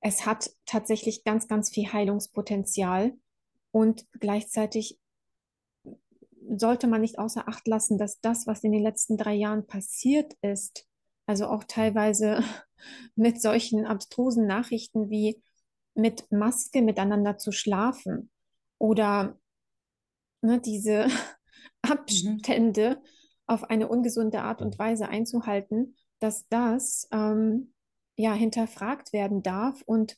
[0.00, 3.14] Es hat tatsächlich ganz, ganz viel Heilungspotenzial
[3.72, 5.00] und gleichzeitig
[6.48, 10.34] sollte man nicht außer Acht lassen, dass das, was in den letzten drei Jahren passiert
[10.42, 10.86] ist,
[11.26, 12.44] also auch teilweise
[13.16, 15.42] mit solchen abstrusen Nachrichten wie
[15.94, 18.30] mit Maske miteinander zu schlafen
[18.78, 19.40] oder
[20.42, 21.08] ne, diese
[21.82, 22.42] mhm.
[23.46, 27.72] Auf eine ungesunde Art und Weise einzuhalten, dass das ähm,
[28.16, 30.16] ja hinterfragt werden darf und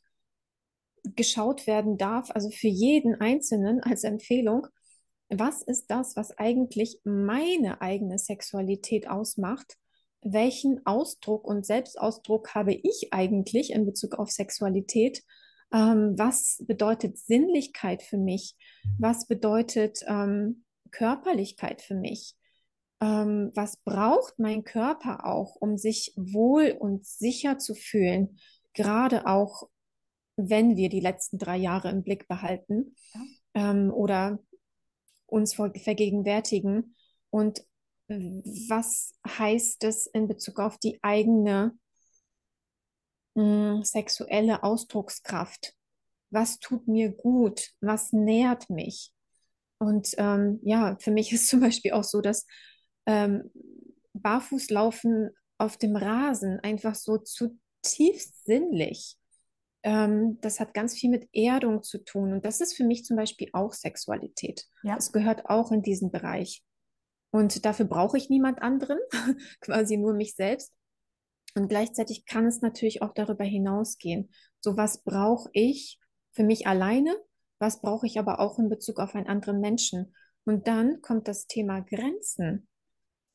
[1.17, 4.67] geschaut werden darf, also für jeden Einzelnen als Empfehlung,
[5.31, 9.77] was ist das, was eigentlich meine eigene Sexualität ausmacht?
[10.23, 15.23] Welchen Ausdruck und Selbstausdruck habe ich eigentlich in Bezug auf Sexualität?
[15.73, 18.57] Ähm, was bedeutet Sinnlichkeit für mich?
[18.99, 22.38] Was bedeutet ähm, Körperlichkeit für mich?
[23.01, 28.39] Ähm, was braucht mein Körper auch, um sich wohl und sicher zu fühlen,
[28.73, 29.69] gerade auch
[30.37, 33.71] wenn wir die letzten drei Jahre im Blick behalten ja.
[33.71, 34.39] ähm, oder
[35.27, 36.95] uns vergegenwärtigen.
[37.31, 37.65] Und
[38.09, 41.79] was heißt es in Bezug auf die eigene
[43.35, 45.75] mh, sexuelle Ausdruckskraft?
[46.31, 47.71] Was tut mir gut?
[47.81, 49.13] Was nährt mich?
[49.79, 52.47] Und ähm, ja, für mich ist zum Beispiel auch so, dass
[53.09, 53.51] ähm,
[54.12, 59.16] Barfußlaufen auf dem Rasen einfach so zutiefst sinnlich.
[59.83, 62.33] Ähm, das hat ganz viel mit Erdung zu tun.
[62.33, 64.66] Und das ist für mich zum Beispiel auch Sexualität.
[64.83, 64.94] Ja.
[64.94, 66.62] Das gehört auch in diesen Bereich.
[67.31, 68.99] Und dafür brauche ich niemand anderen,
[69.61, 70.73] quasi nur mich selbst.
[71.55, 74.31] Und gleichzeitig kann es natürlich auch darüber hinausgehen.
[74.61, 75.99] So was brauche ich
[76.33, 77.16] für mich alleine,
[77.59, 80.14] was brauche ich aber auch in Bezug auf einen anderen Menschen.
[80.44, 82.68] Und dann kommt das Thema Grenzen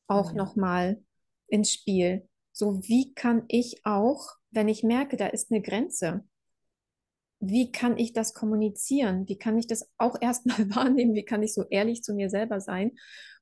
[0.08, 0.36] auch Ja.
[0.36, 1.02] nochmal
[1.48, 2.28] ins Spiel.
[2.52, 6.24] So, wie kann ich auch, wenn ich merke, da ist eine Grenze,
[7.40, 9.28] wie kann ich das kommunizieren?
[9.28, 11.14] Wie kann ich das auch erstmal wahrnehmen?
[11.14, 12.92] Wie kann ich so ehrlich zu mir selber sein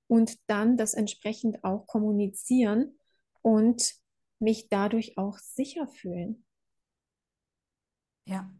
[0.08, 2.98] und dann das entsprechend auch kommunizieren
[3.42, 3.94] und
[4.40, 6.44] mich dadurch auch sicher fühlen?
[8.26, 8.52] Ja.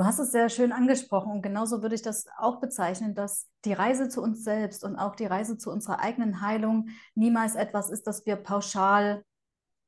[0.00, 3.74] Du hast es sehr schön angesprochen und genauso würde ich das auch bezeichnen, dass die
[3.74, 8.06] Reise zu uns selbst und auch die Reise zu unserer eigenen Heilung niemals etwas ist,
[8.06, 9.22] das wir pauschal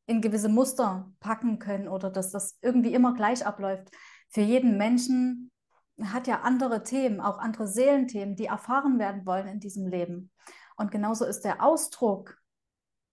[0.05, 3.89] in gewisse Muster packen können oder dass das irgendwie immer gleich abläuft.
[4.29, 5.51] Für jeden Menschen
[5.99, 10.31] hat ja andere Themen, auch andere Seelenthemen, die erfahren werden wollen in diesem Leben.
[10.77, 12.37] Und genauso ist der Ausdruck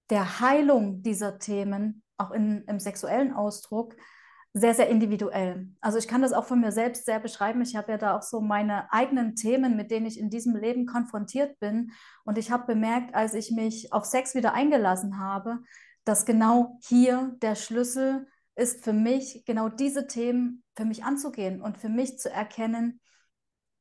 [0.10, 3.96] der Heilung dieser Themen, auch in, im sexuellen Ausdruck,
[4.54, 5.70] sehr, sehr individuell.
[5.80, 7.62] Also ich kann das auch von mir selbst sehr beschreiben.
[7.62, 10.86] Ich habe ja da auch so meine eigenen Themen, mit denen ich in diesem Leben
[10.88, 11.92] konfrontiert bin.
[12.26, 15.60] Und ich habe bemerkt, als ich mich auf Sex wieder eingelassen habe,
[16.04, 21.78] dass genau hier der Schlüssel ist für mich, genau diese Themen für mich anzugehen und
[21.78, 23.00] für mich zu erkennen,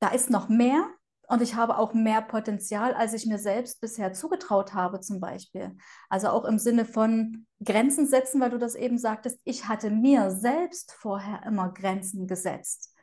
[0.01, 0.87] da ist noch mehr
[1.29, 5.77] und ich habe auch mehr Potenzial, als ich mir selbst bisher zugetraut habe, zum Beispiel.
[6.09, 10.31] Also auch im Sinne von Grenzen setzen, weil du das eben sagtest, ich hatte mir
[10.31, 12.95] selbst vorher immer Grenzen gesetzt.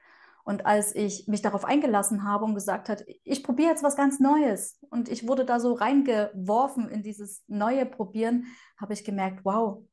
[0.43, 4.19] Und als ich mich darauf eingelassen habe und gesagt hat, ich probiere jetzt was ganz
[4.19, 8.45] Neues und ich wurde da so reingeworfen in dieses neue Probieren,
[8.77, 9.83] habe ich gemerkt, wow,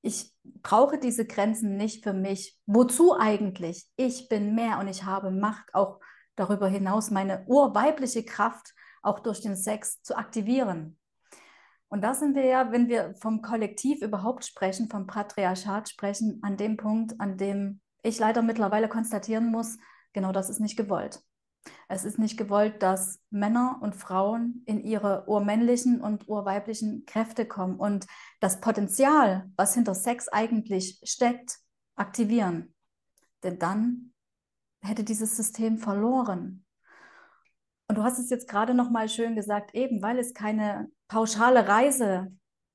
[0.00, 2.58] ich brauche diese Grenzen nicht für mich.
[2.64, 3.86] Wozu eigentlich?
[3.96, 6.00] Ich bin mehr und ich habe Macht, auch
[6.36, 10.98] darüber hinaus meine urweibliche Kraft auch durch den Sex zu aktivieren.
[11.88, 16.56] Und da sind wir ja, wenn wir vom Kollektiv überhaupt sprechen, vom Patriarchat sprechen, an
[16.56, 19.78] dem Punkt, an dem ich leider mittlerweile konstatieren muss,
[20.12, 21.20] genau das ist nicht gewollt.
[21.88, 27.76] Es ist nicht gewollt, dass Männer und Frauen in ihre urmännlichen und urweiblichen Kräfte kommen
[27.76, 28.06] und
[28.40, 31.58] das Potenzial, was hinter Sex eigentlich steckt,
[31.96, 32.74] aktivieren.
[33.42, 34.12] Denn dann
[34.86, 36.64] hätte dieses System verloren.
[37.88, 41.68] Und du hast es jetzt gerade noch mal schön gesagt, eben weil es keine pauschale
[41.68, 42.32] Reise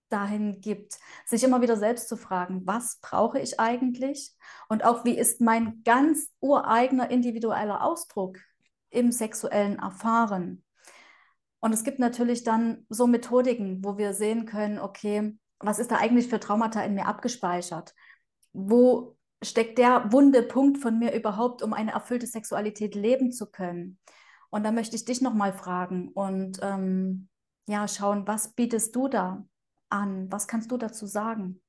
[0.09, 4.33] dahin gibt, sich immer wieder selbst zu fragen, was brauche ich eigentlich?
[4.67, 8.37] Und auch, wie ist mein ganz ureigener individueller Ausdruck
[8.89, 10.63] im sexuellen Erfahren?
[11.59, 15.97] Und es gibt natürlich dann so Methodiken, wo wir sehen können, okay, was ist da
[15.97, 17.93] eigentlich für Traumata in mir abgespeichert?
[18.51, 23.97] Wo steckt der wunde Punkt von mir überhaupt, um eine erfüllte Sexualität leben zu können?
[24.49, 27.29] Und da möchte ich dich nochmal fragen und ähm,
[27.67, 29.45] ja, schauen, was bietest du da
[29.89, 30.31] an?
[30.31, 31.61] Was kannst du dazu sagen?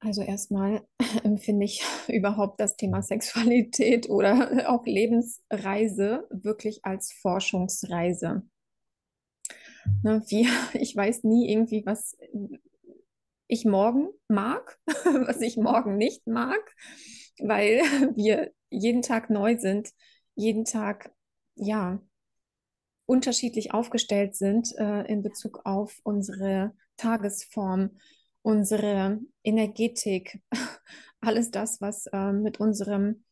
[0.00, 0.86] Also erstmal
[1.24, 8.42] empfinde ich überhaupt das Thema Sexualität oder auch Lebensreise wirklich als Forschungsreise.
[10.02, 12.16] Ne, wie, ich weiß nie irgendwie, was
[13.48, 16.60] ich morgen mag, was ich morgen nicht mag,
[17.40, 17.80] weil
[18.16, 19.90] wir jeden Tag neu sind,
[20.34, 21.12] jeden Tag
[21.56, 22.00] ja
[23.06, 27.96] unterschiedlich aufgestellt sind äh, in Bezug auf unsere Tagesform,
[28.42, 30.40] unsere Energetik,
[31.20, 33.24] alles das, was äh, mit unserem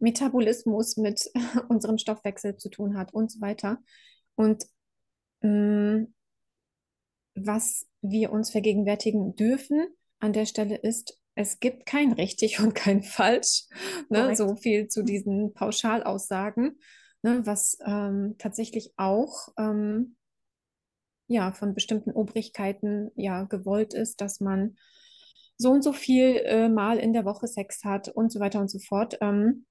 [0.00, 1.30] Metabolismus, mit
[1.68, 3.78] unserem Stoffwechsel zu tun hat und so weiter.
[4.34, 4.64] Und
[5.42, 6.14] mh, mm,
[7.34, 9.86] was wir uns vergegenwärtigen dürfen
[10.20, 13.64] an der Stelle ist, es gibt kein richtig und kein falsch.
[14.08, 14.36] Ne?
[14.36, 16.78] So viel zu diesen Pauschalaussagen,
[17.22, 17.42] ne?
[17.44, 20.16] was ähm, tatsächlich auch ähm,
[21.28, 24.76] ja, von bestimmten Obrigkeiten ja gewollt ist, dass man
[25.56, 28.68] so und so viel äh, Mal in der Woche Sex hat und so weiter und
[28.68, 29.16] so fort.
[29.20, 29.64] Ähm,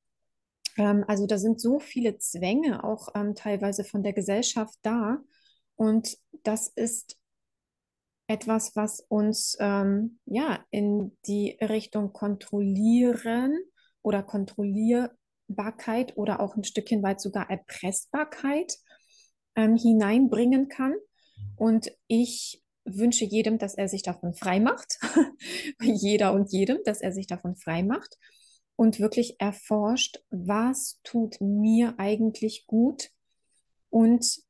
[0.78, 5.20] ähm, also da sind so viele Zwänge auch ähm, teilweise von der Gesellschaft da.
[5.76, 7.18] Und das ist
[8.32, 13.60] etwas, was uns ähm, ja in die Richtung kontrollieren
[14.02, 18.78] oder Kontrollierbarkeit oder auch ein Stückchen weit sogar Erpressbarkeit
[19.56, 20.96] ähm, hineinbringen kann.
[21.56, 24.98] Und ich wünsche jedem, dass er sich davon frei macht.
[25.82, 28.18] Jeder und jedem, dass er sich davon frei macht
[28.76, 33.12] und wirklich erforscht, was tut mir eigentlich gut
[33.90, 34.42] und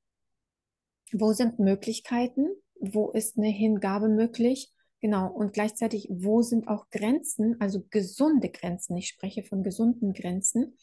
[1.12, 2.48] wo sind Möglichkeiten,
[2.82, 8.98] wo ist eine Hingabe möglich, genau, und gleichzeitig, wo sind auch Grenzen, also gesunde Grenzen,
[8.98, 10.78] ich spreche von gesunden Grenzen,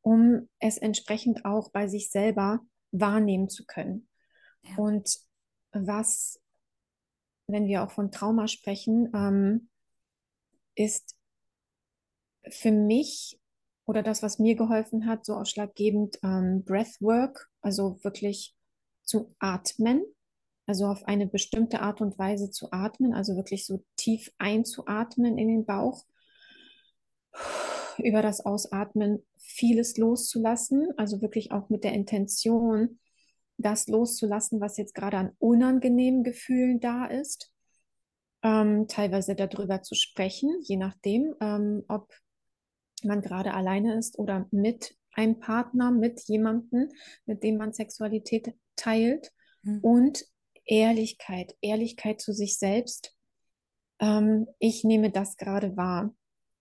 [0.00, 2.60] um es entsprechend auch bei sich selber
[2.90, 4.08] wahrnehmen zu können.
[4.62, 4.76] Ja.
[4.76, 5.18] Und
[5.72, 6.40] was,
[7.46, 9.68] wenn wir auch von Trauma sprechen, ähm,
[10.74, 11.14] ist
[12.48, 13.38] für mich
[13.84, 18.54] oder das, was mir geholfen hat, so ausschlaggebend ähm, Breathwork, also wirklich
[19.02, 20.04] zu atmen,
[20.68, 25.48] also auf eine bestimmte Art und Weise zu atmen, also wirklich so tief einzuatmen in
[25.48, 26.04] den Bauch,
[27.96, 32.98] über das Ausatmen vieles loszulassen, also wirklich auch mit der Intention,
[33.56, 37.50] das loszulassen, was jetzt gerade an unangenehmen Gefühlen da ist.
[38.42, 42.12] Ähm, teilweise darüber zu sprechen, je nachdem, ähm, ob
[43.02, 46.90] man gerade alleine ist oder mit einem Partner, mit jemandem,
[47.24, 49.32] mit dem man Sexualität teilt.
[49.62, 49.78] Mhm.
[49.80, 50.24] Und
[50.68, 53.16] Ehrlichkeit, Ehrlichkeit zu sich selbst.
[54.00, 56.14] Ähm, ich nehme das gerade wahr.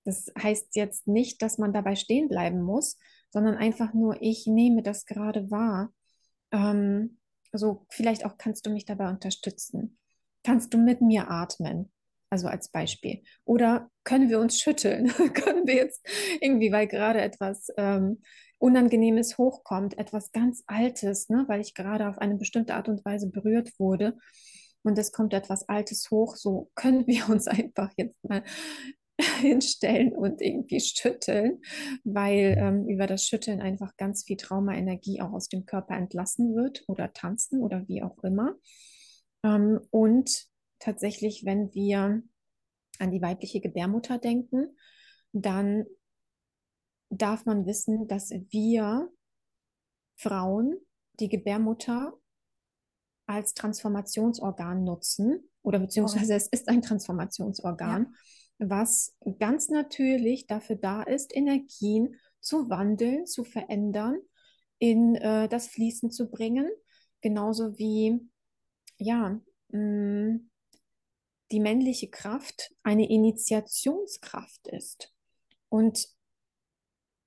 [0.04, 2.98] Das heißt jetzt nicht, dass man dabei stehen bleiben muss,
[3.30, 5.94] sondern einfach nur, ich nehme das gerade wahr.
[6.52, 7.20] Ähm,
[7.52, 9.98] also vielleicht auch kannst du mich dabei unterstützen.
[10.44, 11.92] Kannst du mit mir atmen?
[12.30, 13.24] Also als Beispiel.
[13.46, 15.08] Oder können wir uns schütteln?
[15.34, 16.06] können wir jetzt
[16.42, 18.22] irgendwie, weil gerade etwas ähm,
[18.60, 21.46] Unangenehmes hochkommt, etwas ganz Altes, ne?
[21.48, 24.18] weil ich gerade auf eine bestimmte Art und Weise berührt wurde
[24.84, 28.44] und es kommt etwas Altes hoch, so können wir uns einfach jetzt mal
[29.42, 31.62] hinstellen und irgendwie schütteln,
[32.04, 36.84] weil ähm, über das Schütteln einfach ganz viel Traumaenergie auch aus dem Körper entlassen wird
[36.88, 38.56] oder tanzen oder wie auch immer.
[39.44, 40.46] Ähm, und
[40.80, 42.22] tatsächlich, wenn wir
[43.00, 44.78] an die weibliche Gebärmutter denken,
[45.34, 45.86] dann
[47.10, 49.10] darf man wissen, dass wir
[50.16, 50.78] Frauen
[51.20, 52.14] die Gebärmutter
[53.26, 58.16] als Transformationsorgan nutzen oder beziehungsweise es ist ein Transformationsorgan,
[58.60, 58.70] ja.
[58.70, 64.18] was ganz natürlich dafür da ist, Energien zu wandeln, zu verändern,
[64.80, 66.70] in äh, das Fließen zu bringen,
[67.22, 68.30] genauso wie
[68.98, 69.40] ja
[69.70, 70.50] mh, mm,
[71.52, 75.14] die männliche Kraft eine Initiationskraft ist.
[75.70, 76.08] Und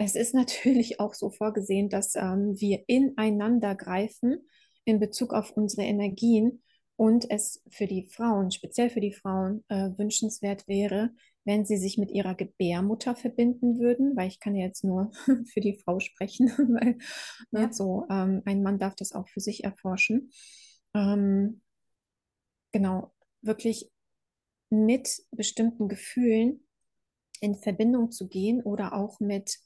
[0.02, 4.48] es ist natürlich auch so vorgesehen, dass ähm, wir ineinander greifen
[4.84, 6.62] in Bezug auf unsere Energien
[6.96, 11.10] und es für die Frauen, speziell für die Frauen, äh, wünschenswert wäre,
[11.44, 15.10] wenn sie sich mit ihrer Gebärmutter verbinden würden, weil ich kann ja jetzt nur
[15.52, 16.48] für die Frau sprechen,
[16.80, 16.96] weil
[17.50, 17.72] ne, ja.
[17.72, 20.30] so ähm, ein Mann darf das auch für sich erforschen.
[20.94, 21.60] Ähm,
[22.72, 23.90] genau, wirklich
[24.70, 26.66] mit bestimmten Gefühlen
[27.42, 29.58] in Verbindung zu gehen oder auch mit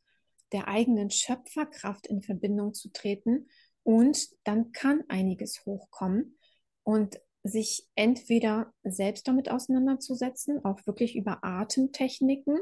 [0.55, 3.49] der eigenen Schöpferkraft in Verbindung zu treten.
[3.83, 6.39] Und dann kann einiges hochkommen
[6.85, 12.59] und sich entweder selbst damit auseinanderzusetzen, auch wirklich über Atemtechniken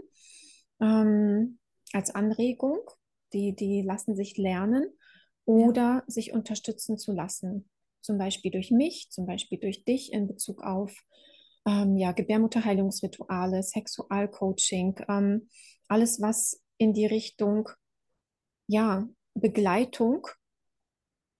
[0.80, 1.60] ähm,
[1.92, 2.80] als Anregung,
[3.32, 4.86] die, die lassen sich lernen,
[5.44, 6.04] oder ja.
[6.06, 7.68] sich unterstützen zu lassen.
[8.00, 10.92] Zum Beispiel durch mich, zum Beispiel durch dich in Bezug auf
[11.66, 15.48] ähm, ja, Gebärmutterheilungsrituale, Sexualcoaching, ähm,
[15.88, 17.68] alles, was in die Richtung
[18.66, 20.26] ja, Begleitung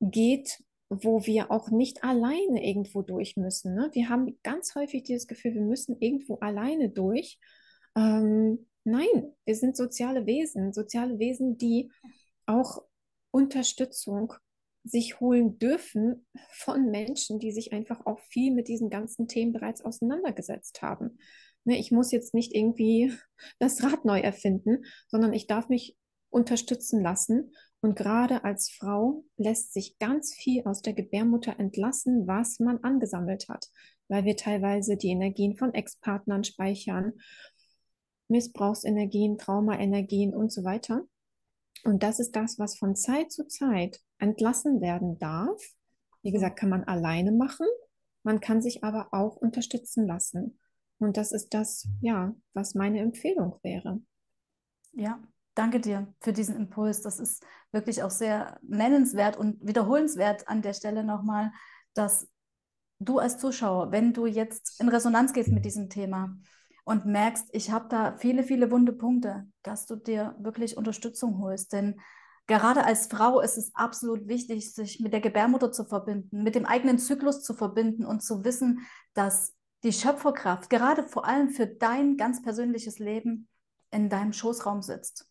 [0.01, 3.75] geht, wo wir auch nicht alleine irgendwo durch müssen.
[3.75, 3.91] Ne?
[3.93, 7.39] Wir haben ganz häufig dieses Gefühl, wir müssen irgendwo alleine durch.
[7.97, 11.91] Ähm, nein, wir sind soziale Wesen, soziale Wesen, die
[12.47, 12.83] auch
[13.31, 14.35] Unterstützung
[14.85, 19.85] sich holen dürfen von Menschen, die sich einfach auch viel mit diesen ganzen Themen bereits
[19.85, 21.19] auseinandergesetzt haben.
[21.65, 23.13] Ne, ich muss jetzt nicht irgendwie
[23.59, 25.97] das Rad neu erfinden, sondern ich darf mich
[26.33, 27.53] unterstützen lassen.
[27.81, 33.49] Und gerade als Frau lässt sich ganz viel aus der Gebärmutter entlassen, was man angesammelt
[33.49, 33.69] hat,
[34.09, 37.15] weil wir teilweise die Energien von Ex-Partnern speichern,
[38.29, 41.03] Missbrauchsenergien, Traumaenergien und so weiter.
[41.85, 45.61] Und das ist das, was von Zeit zu Zeit entlassen werden darf.
[46.23, 47.67] Wie gesagt, kann man alleine machen.
[48.23, 50.61] Man kann sich aber auch unterstützen lassen.
[50.99, 54.01] Und das ist das, ja, was meine Empfehlung wäre.
[54.93, 55.21] Ja,
[55.55, 57.03] danke dir für diesen Impuls.
[57.03, 61.53] Das ist wirklich auch sehr nennenswert und wiederholenswert an der Stelle nochmal,
[61.95, 62.29] dass
[62.99, 66.37] du als Zuschauer, wenn du jetzt in Resonanz gehst mit diesem Thema,
[66.85, 71.73] und merkst, ich habe da viele, viele wunde Punkte, dass du dir wirklich Unterstützung holst.
[71.73, 72.01] Denn
[72.49, 76.67] Gerade als Frau ist es absolut wichtig, sich mit der Gebärmutter zu verbinden, mit dem
[76.67, 78.81] eigenen Zyklus zu verbinden und zu wissen,
[79.15, 83.49] dass die Schöpferkraft gerade vor allem für dein ganz persönliches Leben
[83.91, 85.29] in deinem Schoßraum sitzt.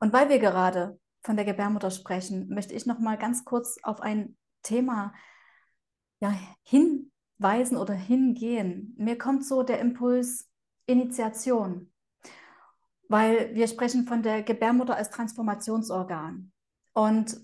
[0.00, 4.00] Und weil wir gerade von der Gebärmutter sprechen, möchte ich noch mal ganz kurz auf
[4.00, 5.14] ein Thema
[6.20, 8.94] ja, hinweisen oder hingehen.
[8.98, 10.48] Mir kommt so der Impuls
[10.86, 11.90] Initiation
[13.08, 16.52] weil wir sprechen von der Gebärmutter als Transformationsorgan.
[16.92, 17.40] Und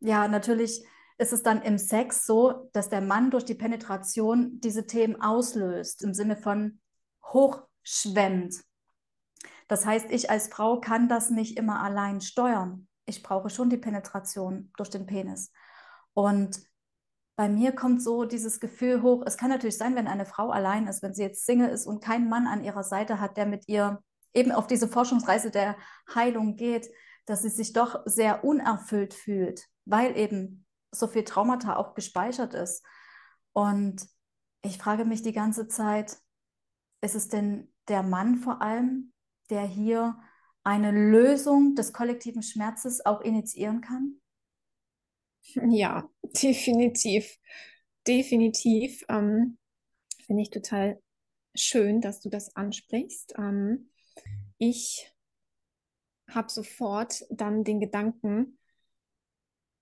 [0.00, 0.84] ja, natürlich
[1.18, 6.02] ist es dann im Sex so, dass der Mann durch die Penetration diese Themen auslöst,
[6.02, 6.80] im Sinne von
[7.24, 8.64] hochschwemmt.
[9.72, 12.88] Das heißt, ich als Frau kann das nicht immer allein steuern.
[13.06, 15.50] Ich brauche schon die Penetration durch den Penis.
[16.12, 16.60] Und
[17.36, 20.88] bei mir kommt so dieses Gefühl hoch, es kann natürlich sein, wenn eine Frau allein
[20.88, 23.66] ist, wenn sie jetzt Single ist und keinen Mann an ihrer Seite hat, der mit
[23.66, 24.02] ihr
[24.34, 25.78] eben auf diese Forschungsreise der
[26.14, 26.90] Heilung geht,
[27.24, 32.84] dass sie sich doch sehr unerfüllt fühlt, weil eben so viel Traumata auch gespeichert ist.
[33.54, 34.06] Und
[34.60, 36.18] ich frage mich die ganze Zeit,
[37.00, 39.12] ist es denn der Mann vor allem,
[39.50, 40.18] der hier
[40.64, 44.20] eine Lösung des kollektiven Schmerzes auch initiieren kann?
[45.54, 47.38] Ja, definitiv.
[48.06, 49.04] Definitiv.
[49.08, 49.58] Ähm,
[50.26, 51.00] Finde ich total
[51.54, 53.34] schön, dass du das ansprichst.
[53.38, 53.90] Ähm,
[54.58, 55.12] ich
[56.28, 58.58] habe sofort dann den Gedanken,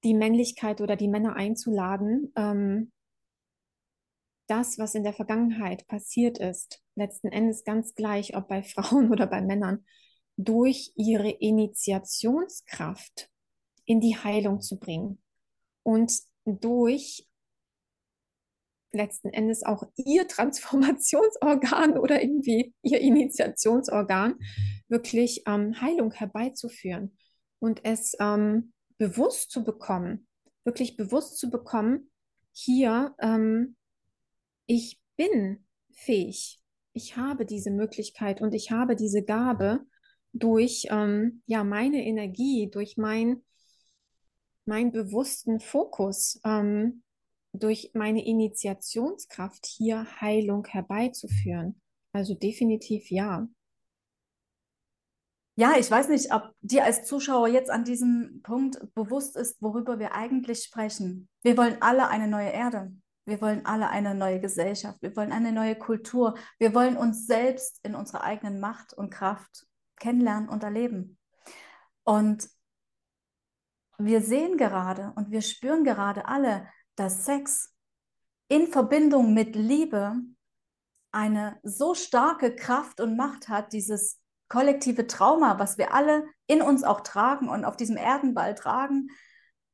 [0.02, 2.92] die Männlichkeit oder die Männer einzuladen, ähm,
[4.51, 9.26] das, was in der Vergangenheit passiert ist, letzten Endes ganz gleich, ob bei Frauen oder
[9.26, 9.84] bei Männern,
[10.36, 13.30] durch ihre Initiationskraft
[13.84, 15.22] in die Heilung zu bringen
[15.82, 16.12] und
[16.44, 17.26] durch
[18.92, 24.38] letzten Endes auch ihr Transformationsorgan oder irgendwie ihr Initiationsorgan
[24.88, 27.16] wirklich ähm, Heilung herbeizuführen
[27.61, 30.26] und es ähm, bewusst zu bekommen,
[30.64, 32.11] wirklich bewusst zu bekommen,
[32.53, 33.76] hier, ähm,
[34.71, 36.62] ich bin fähig,
[36.93, 39.81] ich habe diese Möglichkeit und ich habe diese Gabe
[40.33, 43.43] durch ähm, ja meine Energie, durch mein
[44.66, 47.03] meinen bewussten Fokus, ähm,
[47.53, 51.81] durch meine Initiationskraft hier Heilung herbeizuführen.
[52.12, 53.49] Also definitiv ja.
[55.57, 59.99] Ja, ich weiß nicht, ob dir als Zuschauer jetzt an diesem Punkt bewusst ist, worüber
[59.99, 61.29] wir eigentlich sprechen.
[61.43, 62.93] Wir wollen alle eine neue Erde.
[63.31, 65.01] Wir wollen alle eine neue Gesellschaft.
[65.03, 66.35] Wir wollen eine neue Kultur.
[66.59, 69.68] Wir wollen uns selbst in unserer eigenen Macht und Kraft
[70.01, 71.16] kennenlernen und erleben.
[72.03, 72.51] Und
[73.99, 76.66] wir sehen gerade und wir spüren gerade alle,
[76.97, 77.72] dass Sex
[78.49, 80.16] in Verbindung mit Liebe
[81.12, 86.83] eine so starke Kraft und Macht hat, dieses kollektive Trauma, was wir alle in uns
[86.83, 89.07] auch tragen und auf diesem Erdenball tragen,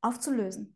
[0.03, 0.76] aufzulösen.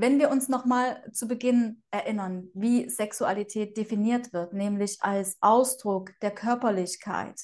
[0.00, 6.30] Wenn wir uns nochmal zu Beginn erinnern, wie Sexualität definiert wird, nämlich als Ausdruck der
[6.30, 7.40] Körperlichkeit,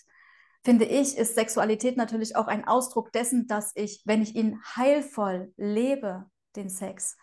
[0.63, 5.53] finde ich, ist Sexualität natürlich auch ein Ausdruck dessen, dass ich, wenn ich ihn heilvoll
[5.57, 7.17] lebe, den Sex,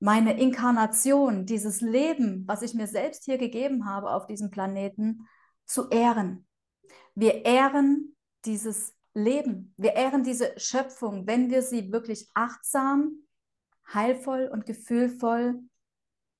[0.00, 5.26] meine Inkarnation, dieses Leben, was ich mir selbst hier gegeben habe auf diesem Planeten,
[5.64, 6.46] zu ehren.
[7.14, 13.21] Wir ehren dieses Leben, wir ehren diese Schöpfung, wenn wir sie wirklich achtsam,
[13.94, 15.60] heilvoll und gefühlvoll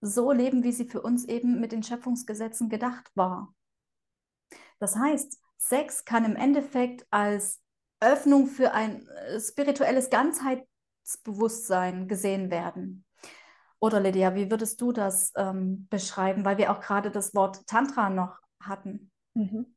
[0.00, 3.54] so leben, wie sie für uns eben mit den Schöpfungsgesetzen gedacht war.
[4.78, 7.62] Das heißt, Sex kann im Endeffekt als
[8.00, 13.04] Öffnung für ein äh, spirituelles Ganzheitsbewusstsein gesehen werden.
[13.78, 16.44] Oder Lydia, wie würdest du das ähm, beschreiben?
[16.44, 19.12] Weil wir auch gerade das Wort Tantra noch hatten.
[19.34, 19.76] Mhm.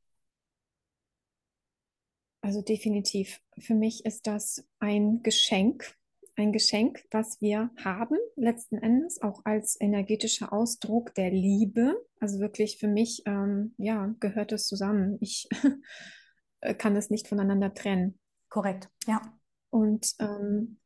[2.42, 3.42] Also definitiv.
[3.60, 5.96] Für mich ist das ein Geschenk,
[6.36, 12.06] ein Geschenk, was wir haben, letzten Endes auch als energetischer Ausdruck der Liebe.
[12.20, 15.18] Also wirklich für mich, ähm, ja, gehört es zusammen.
[15.22, 15.48] Ich
[16.78, 18.20] kann es nicht voneinander trennen.
[18.50, 19.22] Korrekt, ja.
[19.70, 20.80] Und ähm,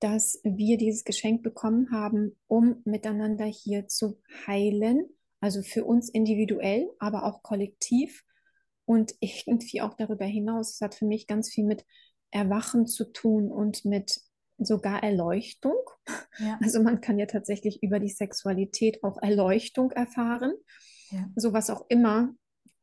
[0.00, 5.08] dass wir dieses Geschenk bekommen haben, um miteinander hier zu heilen,
[5.40, 8.24] also für uns individuell, aber auch kollektiv
[8.84, 10.74] und irgendwie auch darüber hinaus.
[10.74, 11.84] Es hat für mich ganz viel mit
[12.30, 14.20] Erwachen zu tun und mit
[14.64, 15.76] sogar Erleuchtung.
[16.38, 16.58] Ja.
[16.62, 20.52] Also man kann ja tatsächlich über die Sexualität auch Erleuchtung erfahren.
[21.10, 21.28] Ja.
[21.36, 22.34] So was auch immer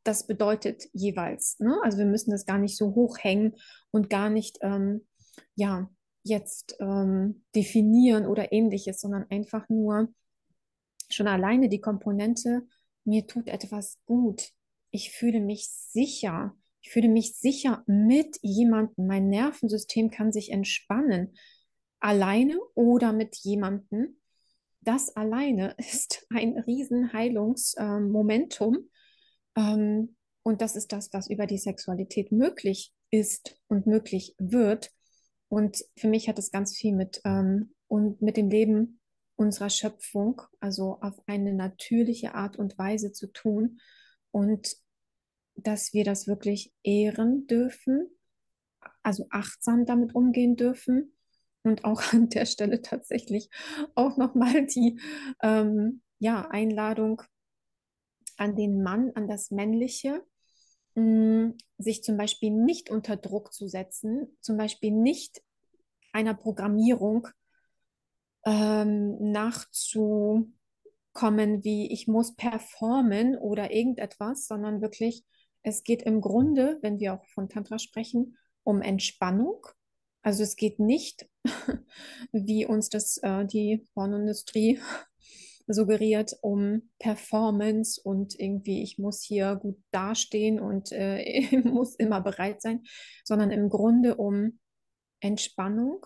[0.04, 1.60] das bedeutet jeweils.
[1.60, 1.78] Ne?
[1.84, 3.56] Also wir müssen das gar nicht so hochhängen
[3.92, 5.08] und gar nicht, ähm,
[5.56, 5.90] ja,
[6.24, 10.14] jetzt ähm, definieren oder ähnliches, sondern einfach nur
[11.10, 12.68] schon alleine die Komponente,
[13.04, 14.50] mir tut etwas gut.
[14.92, 16.56] Ich fühle mich sicher.
[16.82, 19.08] Ich fühle mich sicher mit jemandem.
[19.08, 21.36] Mein Nervensystem kann sich entspannen.
[22.00, 24.18] Alleine oder mit jemandem.
[24.82, 28.90] Das alleine ist ein riesen Heilungsmomentum.
[29.56, 34.92] Ähm, und das ist das, was über die Sexualität möglich ist und möglich wird.
[35.50, 39.00] Und für mich hat es ganz viel mit, ähm, und mit dem Leben
[39.36, 43.80] unserer Schöpfung, also auf eine natürliche Art und Weise zu tun.
[44.32, 44.76] Und
[45.56, 48.10] dass wir das wirklich ehren dürfen,
[49.04, 51.14] also achtsam damit umgehen dürfen
[51.64, 53.50] und auch an der Stelle tatsächlich
[53.96, 55.00] auch nochmal die
[55.42, 57.22] ähm, ja, Einladung
[58.38, 60.24] an den Mann, an das Männliche,
[60.96, 65.42] mh, mm, sich zum Beispiel nicht unter Druck zu setzen, zum Beispiel nicht
[66.12, 67.28] einer Programmierung
[68.46, 70.54] ähm, nachzukommen,
[71.64, 75.26] wie ich muss performen oder irgendetwas, sondern wirklich
[75.62, 79.66] es geht im Grunde, wenn wir auch von Tantra sprechen, um Entspannung.
[80.22, 81.28] Also es geht nicht,
[82.32, 84.80] wie uns das äh, die Pornindustrie
[85.68, 92.62] suggeriert, um Performance und irgendwie, ich muss hier gut dastehen und äh, muss immer bereit
[92.62, 92.84] sein,
[93.24, 94.60] sondern im Grunde um
[95.20, 96.06] Entspannung,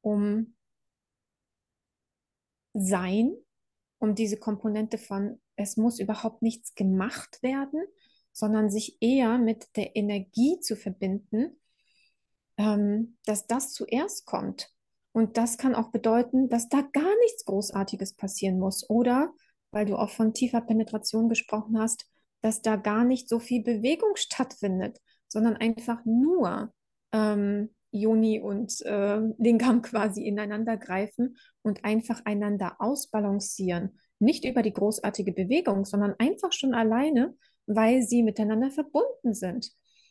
[0.00, 0.54] um
[2.74, 3.36] Sein,
[3.98, 7.84] um diese Komponente von, es muss überhaupt nichts gemacht werden,
[8.32, 11.60] sondern sich eher mit der Energie zu verbinden,
[12.62, 14.70] ähm, dass das zuerst kommt.
[15.12, 18.88] Und das kann auch bedeuten, dass da gar nichts Großartiges passieren muss.
[18.88, 19.32] Oder,
[19.70, 22.06] weil du auch von tiefer Penetration gesprochen hast,
[22.40, 24.98] dass da gar nicht so viel Bewegung stattfindet,
[25.28, 26.72] sondern einfach nur
[27.12, 33.98] ähm, Joni und äh, Lingam quasi ineinander greifen und einfach einander ausbalancieren.
[34.18, 37.34] Nicht über die großartige Bewegung, sondern einfach schon alleine
[37.66, 39.70] weil sie miteinander verbunden sind.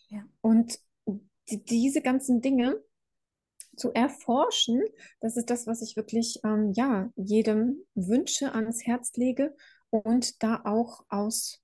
[0.09, 0.23] Ja.
[0.41, 0.77] Und
[1.57, 2.81] diese ganzen Dinge
[3.75, 4.83] zu erforschen,
[5.19, 9.55] das ist das, was ich wirklich ähm, ja, jedem wünsche, ans Herz lege
[9.89, 11.61] und da auch aus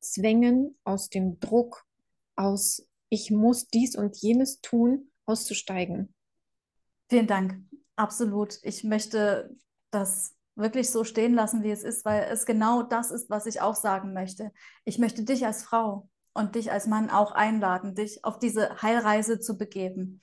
[0.00, 1.84] Zwängen, aus dem Druck,
[2.36, 6.14] aus ich muss dies und jenes tun, auszusteigen.
[7.08, 7.60] Vielen Dank.
[7.94, 8.58] Absolut.
[8.62, 9.54] Ich möchte
[9.90, 13.60] das wirklich so stehen lassen, wie es ist, weil es genau das ist, was ich
[13.60, 14.52] auch sagen möchte.
[14.84, 19.40] Ich möchte dich als Frau und dich als Mann auch einladen, dich auf diese Heilreise
[19.40, 20.22] zu begeben.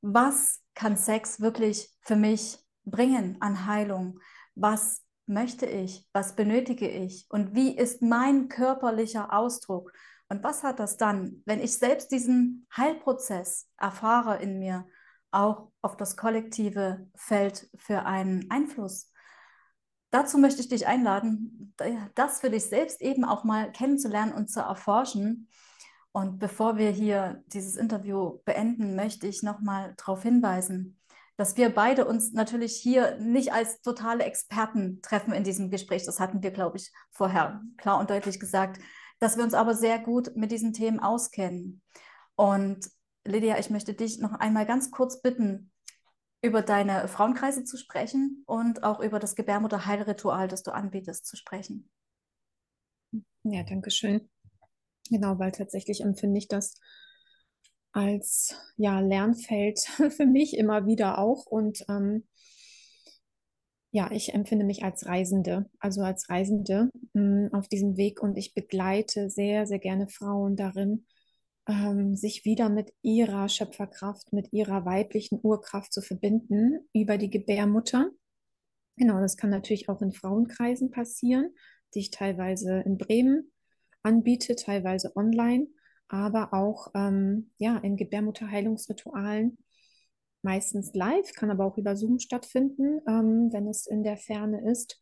[0.00, 4.20] Was kann Sex wirklich für mich bringen an Heilung?
[4.54, 6.08] Was möchte ich?
[6.12, 7.26] Was benötige ich?
[7.28, 9.92] Und wie ist mein körperlicher Ausdruck?
[10.28, 14.86] Und was hat das dann, wenn ich selbst diesen Heilprozess erfahre in mir,
[15.30, 19.10] auch auf das kollektive Feld für einen Einfluss?
[20.10, 21.74] Dazu möchte ich dich einladen,
[22.14, 25.48] das für dich selbst eben auch mal kennenzulernen und zu erforschen.
[26.12, 30.98] Und bevor wir hier dieses Interview beenden, möchte ich nochmal darauf hinweisen,
[31.36, 36.04] dass wir beide uns natürlich hier nicht als totale Experten treffen in diesem Gespräch.
[36.04, 38.80] Das hatten wir, glaube ich, vorher klar und deutlich gesagt,
[39.20, 41.82] dass wir uns aber sehr gut mit diesen Themen auskennen.
[42.34, 42.90] Und
[43.24, 45.70] Lydia, ich möchte dich noch einmal ganz kurz bitten,
[46.42, 51.90] über deine Frauenkreise zu sprechen und auch über das Gebärmutterheilritual, das du anbietest, zu sprechen.
[53.42, 54.28] Ja, danke schön.
[55.10, 56.74] Genau, weil tatsächlich empfinde ich das
[57.92, 59.80] als ja, Lernfeld
[60.10, 61.46] für mich immer wieder auch.
[61.46, 62.26] Und ähm,
[63.90, 68.36] ja, ich empfinde mich als Reisende, also als Reisende mh, hm, auf diesem Weg und
[68.36, 71.06] ich begleite sehr, sehr gerne Frauen darin,
[71.68, 78.10] ähm, sich wieder mit ihrer Schöpferkraft, mit ihrer weiblichen Urkraft zu verbinden über die Gebärmutter.
[78.96, 81.54] Genau, das kann natürlich auch in Frauenkreisen passieren,
[81.94, 83.52] die ich teilweise in Bremen
[84.02, 85.68] anbiete, teilweise online,
[86.08, 89.58] aber auch ähm, ja, in Gebärmutterheilungsritualen,
[90.42, 95.00] meistens live, kann aber auch über Zoom stattfinden, ähm, wenn es in der Ferne ist,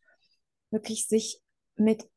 [0.69, 1.41] wirklich sich
[1.75, 2.07] mit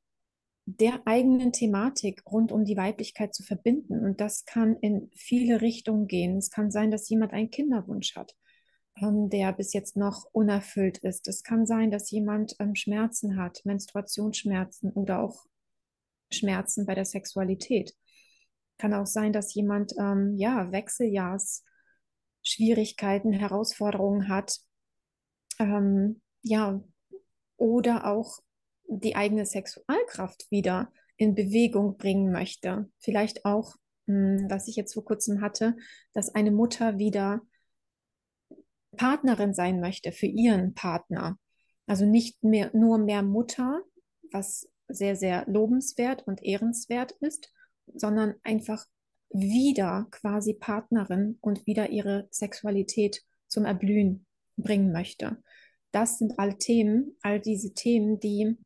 [0.78, 4.04] der eigenen Thematik rund um die Weiblichkeit zu verbinden.
[4.04, 6.36] Und das kann in viele Richtungen gehen.
[6.38, 8.36] Es kann sein, dass jemand einen Kinderwunsch hat,
[9.00, 11.28] ähm, der bis jetzt noch unerfüllt ist.
[11.28, 15.46] Es kann sein, dass jemand ähm, Schmerzen hat, Menstruationsschmerzen oder auch
[16.30, 17.94] Schmerzen bei der Sexualität.
[18.78, 21.64] Kann auch sein, dass jemand ähm, ja Wechseljahrs
[22.42, 24.60] Herausforderungen hat.
[25.58, 26.82] Ähm, ja,
[27.56, 28.38] oder auch
[28.90, 32.90] die eigene Sexualkraft wieder in Bewegung bringen möchte.
[32.98, 33.76] Vielleicht auch,
[34.06, 35.76] hm, was ich jetzt vor kurzem hatte,
[36.12, 37.40] dass eine Mutter wieder
[38.96, 41.38] Partnerin sein möchte für ihren Partner.
[41.86, 43.82] Also nicht mehr nur mehr Mutter,
[44.32, 47.52] was sehr, sehr lobenswert und ehrenswert ist,
[47.94, 48.86] sondern einfach
[49.32, 54.26] wieder quasi Partnerin und wieder ihre Sexualität zum Erblühen
[54.56, 55.42] bringen möchte.
[55.92, 58.56] Das sind all Themen, all diese Themen, die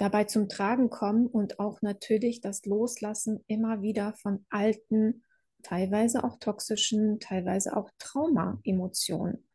[0.00, 5.22] dabei zum Tragen kommen und auch natürlich das Loslassen immer wieder von alten,
[5.62, 9.46] teilweise auch toxischen, teilweise auch Trauma-Emotionen.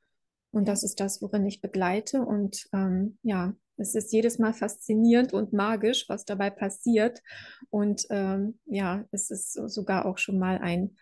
[0.52, 2.22] Und das ist das, worin ich begleite.
[2.22, 7.24] Und ähm, ja, es ist jedes Mal faszinierend und magisch, was dabei passiert.
[7.72, 10.96] Und ähm, ja, es ist sogar auch schon mal ein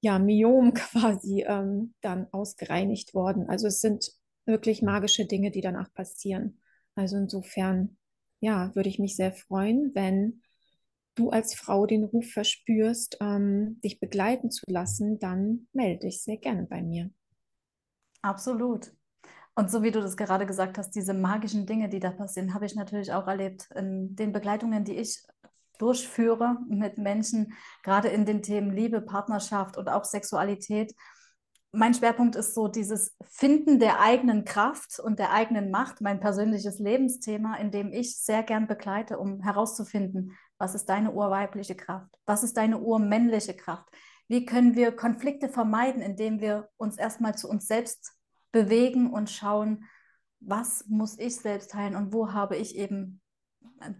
[0.00, 3.46] ja, Myom quasi ähm, dann ausgereinigt worden.
[3.46, 4.10] Also es sind
[4.46, 6.62] wirklich magische Dinge, die danach passieren.
[6.94, 7.97] Also insofern,
[8.40, 10.42] ja, würde ich mich sehr freuen, wenn
[11.14, 16.36] du als Frau den Ruf verspürst, ähm, dich begleiten zu lassen, dann melde dich sehr
[16.36, 17.10] gerne bei mir.
[18.22, 18.92] Absolut.
[19.54, 22.66] Und so wie du das gerade gesagt hast, diese magischen Dinge, die da passieren, habe
[22.66, 25.20] ich natürlich auch erlebt in den Begleitungen, die ich
[25.78, 30.94] durchführe mit Menschen, gerade in den Themen Liebe, Partnerschaft und auch Sexualität.
[31.72, 36.78] Mein Schwerpunkt ist so dieses Finden der eigenen Kraft und der eigenen Macht, mein persönliches
[36.78, 42.42] Lebensthema, in dem ich sehr gern begleite, um herauszufinden, was ist deine urweibliche Kraft, was
[42.42, 43.86] ist deine urmännliche Kraft,
[44.28, 48.14] wie können wir Konflikte vermeiden, indem wir uns erstmal zu uns selbst
[48.50, 49.84] bewegen und schauen,
[50.40, 53.20] was muss ich selbst heilen und wo habe ich eben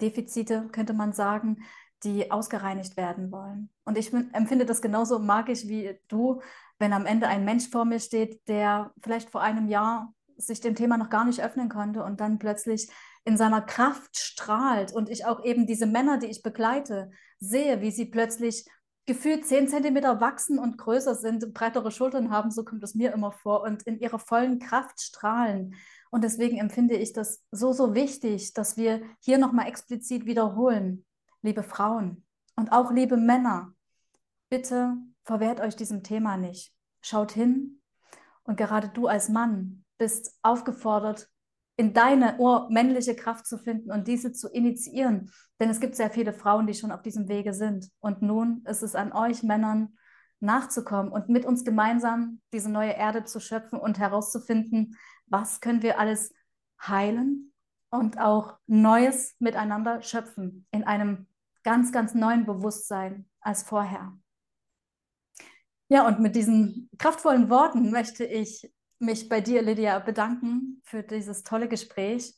[0.00, 1.64] Defizite, könnte man sagen,
[2.04, 3.70] die ausgereinigt werden wollen.
[3.84, 6.40] Und ich empfinde das genauso magisch wie du,
[6.78, 10.76] wenn am Ende ein Mensch vor mir steht, der vielleicht vor einem Jahr sich dem
[10.76, 12.88] Thema noch gar nicht öffnen konnte und dann plötzlich
[13.24, 17.90] in seiner Kraft strahlt und ich auch eben diese Männer, die ich begleite, sehe, wie
[17.90, 18.64] sie plötzlich
[19.08, 23.32] gefühlt zehn Zentimeter wachsen und größer sind, breitere Schultern haben, so kommt es mir immer
[23.32, 25.74] vor, und in ihrer vollen Kraft strahlen.
[26.10, 31.06] Und deswegen empfinde ich das so, so wichtig, dass wir hier nochmal explizit wiederholen,
[31.42, 32.24] liebe Frauen
[32.56, 33.74] und auch liebe Männer,
[34.50, 36.72] bitte verwehrt euch diesem Thema nicht.
[37.00, 37.80] Schaut hin
[38.42, 41.28] und gerade du als Mann bist aufgefordert,
[41.76, 42.36] in deine
[42.70, 45.30] männliche Kraft zu finden und diese zu initiieren.
[45.60, 47.88] Denn es gibt sehr viele Frauen, die schon auf diesem Wege sind.
[48.00, 49.96] Und nun ist es an euch Männern
[50.40, 56.00] nachzukommen und mit uns gemeinsam diese neue Erde zu schöpfen und herauszufinden, was können wir
[56.00, 56.32] alles
[56.80, 57.52] heilen
[57.90, 61.27] und auch Neues miteinander schöpfen in einem
[61.68, 64.18] ganz, ganz neuen Bewusstsein als vorher.
[65.90, 71.42] Ja, und mit diesen kraftvollen Worten möchte ich mich bei dir, Lydia, bedanken für dieses
[71.42, 72.34] tolle Gespräch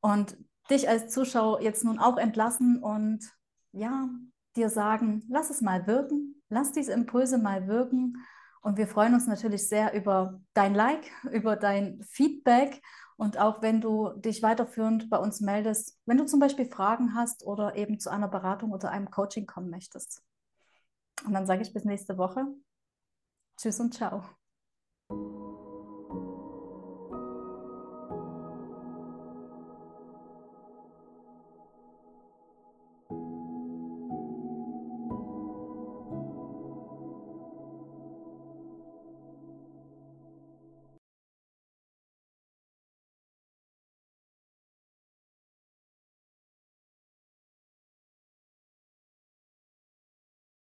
[0.00, 0.36] und
[0.68, 3.24] dich als Zuschauer jetzt nun auch entlassen und
[3.72, 4.10] ja,
[4.56, 8.26] dir sagen, lass es mal wirken, lass diese Impulse mal wirken.
[8.60, 12.82] Und wir freuen uns natürlich sehr über dein Like, über dein Feedback
[13.16, 17.44] und auch wenn du dich weiterführend bei uns meldest, wenn du zum Beispiel Fragen hast
[17.44, 20.22] oder eben zu einer Beratung oder einem Coaching kommen möchtest.
[21.24, 22.46] Und dann sage ich bis nächste Woche.
[23.56, 24.22] Tschüss und ciao.